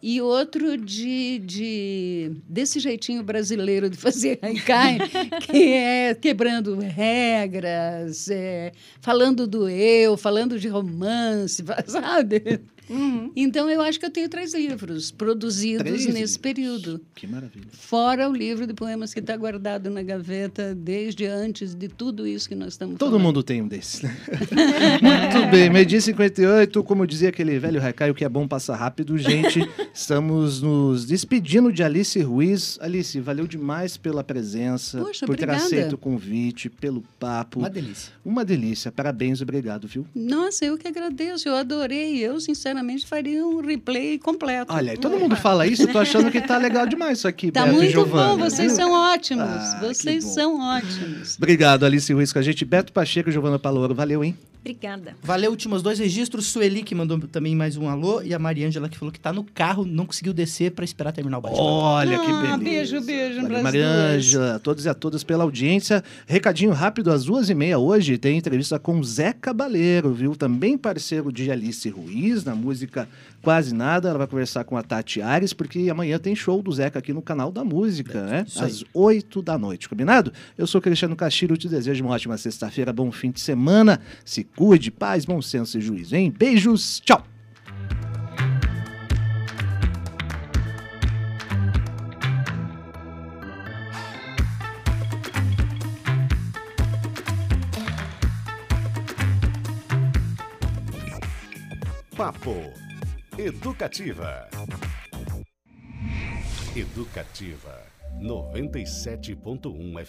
E 0.01 0.19
outro 0.19 0.77
de, 0.77 1.39
de 1.39 2.31
desse 2.49 2.79
jeitinho 2.79 3.21
brasileiro 3.23 3.89
de 3.89 3.97
fazer 3.97 4.39
haikai, 4.41 4.97
que 5.45 5.73
é 5.73 6.15
quebrando 6.15 6.77
regras, 6.79 8.29
é, 8.29 8.71
falando 8.99 9.45
do 9.45 9.69
eu, 9.69 10.17
falando 10.17 10.59
de 10.59 10.67
romance, 10.67 11.63
sabe? 11.85 12.61
Uhum. 12.91 13.31
Então 13.35 13.69
eu 13.69 13.81
acho 13.81 13.99
que 13.99 14.05
eu 14.05 14.09
tenho 14.11 14.27
três 14.29 14.53
livros 14.53 15.11
produzidos 15.11 15.81
Três 15.83 16.05
nesse 16.05 16.11
livros. 16.17 16.37
período. 16.37 17.01
Que 17.15 17.25
maravilha. 17.25 17.67
Fora 17.71 18.29
o 18.29 18.33
livro 18.33 18.67
de 18.67 18.73
poemas 18.73 19.13
que 19.13 19.19
está 19.19 19.35
guardado 19.37 19.89
na 19.89 20.03
gaveta 20.03 20.75
desde 20.75 21.25
antes 21.25 21.73
de 21.73 21.87
tudo 21.87 22.27
isso 22.27 22.49
que 22.49 22.55
nós 22.55 22.73
estamos 22.73 22.97
Todo 22.97 23.11
falando. 23.11 23.23
mundo 23.23 23.43
tem 23.43 23.61
um 23.61 23.67
desses, 23.67 24.01
né? 24.01 24.15
Muito 25.01 25.49
bem, 25.51 25.69
meio-dia 25.69 25.99
e 25.99 26.01
58, 26.01 26.83
como 26.83 27.07
dizia 27.07 27.29
aquele 27.29 27.57
velho 27.59 27.81
Haikai, 27.81 28.11
o 28.11 28.15
que 28.15 28.25
é 28.25 28.29
bom 28.29 28.47
passa 28.47 28.75
rápido, 28.75 29.17
gente. 29.17 29.59
Estamos 29.93 30.61
nos 30.61 31.05
despedindo 31.05 31.71
de 31.71 31.83
Alice 31.83 32.19
Ruiz. 32.21 32.77
Alice, 32.81 33.19
valeu 33.19 33.47
demais 33.47 33.97
pela 33.97 34.23
presença, 34.23 34.99
Poxa, 34.99 35.25
por 35.25 35.35
ter 35.35 35.43
obrigada. 35.45 35.65
aceito 35.65 35.93
o 35.93 35.97
convite, 35.97 36.69
pelo 36.69 37.01
papo. 37.19 37.59
Uma 37.59 37.69
delícia. 37.69 38.11
Uma 38.25 38.43
delícia. 38.45 38.91
Parabéns, 38.91 39.41
obrigado, 39.41 39.87
viu? 39.87 40.05
Nossa, 40.13 40.65
eu 40.65 40.77
que 40.77 40.87
agradeço, 40.87 41.47
eu 41.47 41.55
adorei. 41.55 42.17
Eu, 42.19 42.39
sinceramente, 42.39 42.80
faria 43.07 43.45
um 43.45 43.61
replay 43.61 44.17
completo. 44.17 44.73
Olha, 44.73 44.97
todo 44.97 45.19
mundo 45.19 45.35
fala 45.35 45.65
isso, 45.67 45.83
eu 45.83 45.91
tô 45.91 45.99
achando 45.99 46.31
que 46.31 46.41
tá 46.41 46.57
legal 46.57 46.85
demais 46.85 47.19
isso 47.19 47.27
aqui, 47.27 47.51
Tá 47.51 47.63
Beto 47.63 47.73
e 47.73 47.77
muito 47.77 47.91
Giovana, 47.91 48.29
bom, 48.29 48.37
vocês 48.37 48.71
são 48.73 48.91
ótimos. 48.91 49.45
Ah, 49.45 49.79
vocês 49.81 50.23
são 50.23 50.59
ótimos. 50.59 51.37
Obrigado, 51.37 51.85
Alice 51.85 52.11
Ruiz, 52.11 52.31
com 52.31 52.39
a 52.39 52.41
gente. 52.41 52.63
Beto 52.65 52.91
Pacheco 52.91 53.29
e 53.29 53.31
Giovana 53.31 53.59
Palouro, 53.59 53.93
valeu, 53.95 54.23
hein? 54.23 54.37
Obrigada. 54.61 55.15
Valeu, 55.23 55.49
últimos 55.49 55.81
dois 55.81 55.97
registros. 55.97 56.45
Sueli, 56.45 56.83
que 56.83 56.93
mandou 56.93 57.17
também 57.27 57.55
mais 57.55 57.75
um 57.77 57.89
alô. 57.89 58.21
E 58.21 58.31
a 58.31 58.37
Mariângela, 58.37 58.87
que 58.87 58.95
falou 58.97 59.11
que 59.11 59.19
tá 59.19 59.33
no 59.33 59.43
carro, 59.43 59.85
não 59.85 60.05
conseguiu 60.05 60.33
descer 60.33 60.71
pra 60.71 60.85
esperar 60.85 61.11
terminar 61.11 61.39
o 61.39 61.41
bate-papo. 61.41 61.63
Olha 61.65 62.19
que 62.19 62.25
Ah, 62.31 62.41
beleza. 62.41 62.57
beijo, 62.59 63.01
beijo 63.01 63.41
Valeu, 63.41 63.63
Mariângela, 63.63 64.55
a 64.55 64.59
todos 64.59 64.85
e 64.85 64.89
a 64.89 64.93
todas 64.93 65.23
pela 65.23 65.43
audiência. 65.43 66.03
Recadinho 66.27 66.71
rápido, 66.73 67.11
às 67.11 67.25
duas 67.25 67.49
e 67.49 67.55
meia 67.55 67.79
hoje 67.79 68.19
tem 68.19 68.37
entrevista 68.37 68.77
com 68.77 69.01
Zé 69.03 69.33
Cabaleiro, 69.33 70.13
viu? 70.13 70.35
Também 70.35 70.77
parceiro 70.77 71.31
de 71.31 71.49
Alice 71.51 71.89
Ruiz, 71.89 72.43
na 72.43 72.53
música 72.53 73.09
Quase 73.41 73.73
Nada. 73.73 74.09
Ela 74.09 74.19
vai 74.19 74.27
conversar 74.27 74.63
com 74.63 74.77
a 74.77 74.83
Tati 74.83 75.21
Ares, 75.21 75.53
porque 75.53 75.89
amanhã 75.89 76.19
tem 76.19 76.35
show 76.35 76.61
do 76.61 76.71
Zeca 76.71 76.99
aqui 76.99 77.13
no 77.13 77.21
canal 77.21 77.51
da 77.51 77.63
música, 77.63 78.23
né? 78.23 78.45
isso 78.47 78.63
aí. 78.63 78.71
Às 78.71 78.83
oito 78.93 79.41
da 79.41 79.57
noite, 79.57 79.89
combinado? 79.89 80.31
Eu 80.57 80.67
sou 80.67 80.81
Cristiano 80.81 81.15
Castilho, 81.15 81.57
te 81.57 81.67
desejo 81.67 82.03
uma 82.03 82.13
ótima 82.13 82.37
sexta-feira, 82.37 82.93
bom 82.93 83.11
fim 83.11 83.31
de 83.31 83.39
semana. 83.39 83.99
Se 84.23 84.43
cuide, 84.43 84.91
paz, 84.91 85.25
bom 85.25 85.41
senso 85.41 85.77
e 85.77 85.81
juízo, 85.81 86.15
hein? 86.15 86.33
Beijos, 86.37 86.99
tchau! 87.01 87.25
Papo 102.15 102.80
Educativa. 103.43 104.47
Educativa 106.75 107.81
97.1 108.21 110.01
FM. 110.01 110.05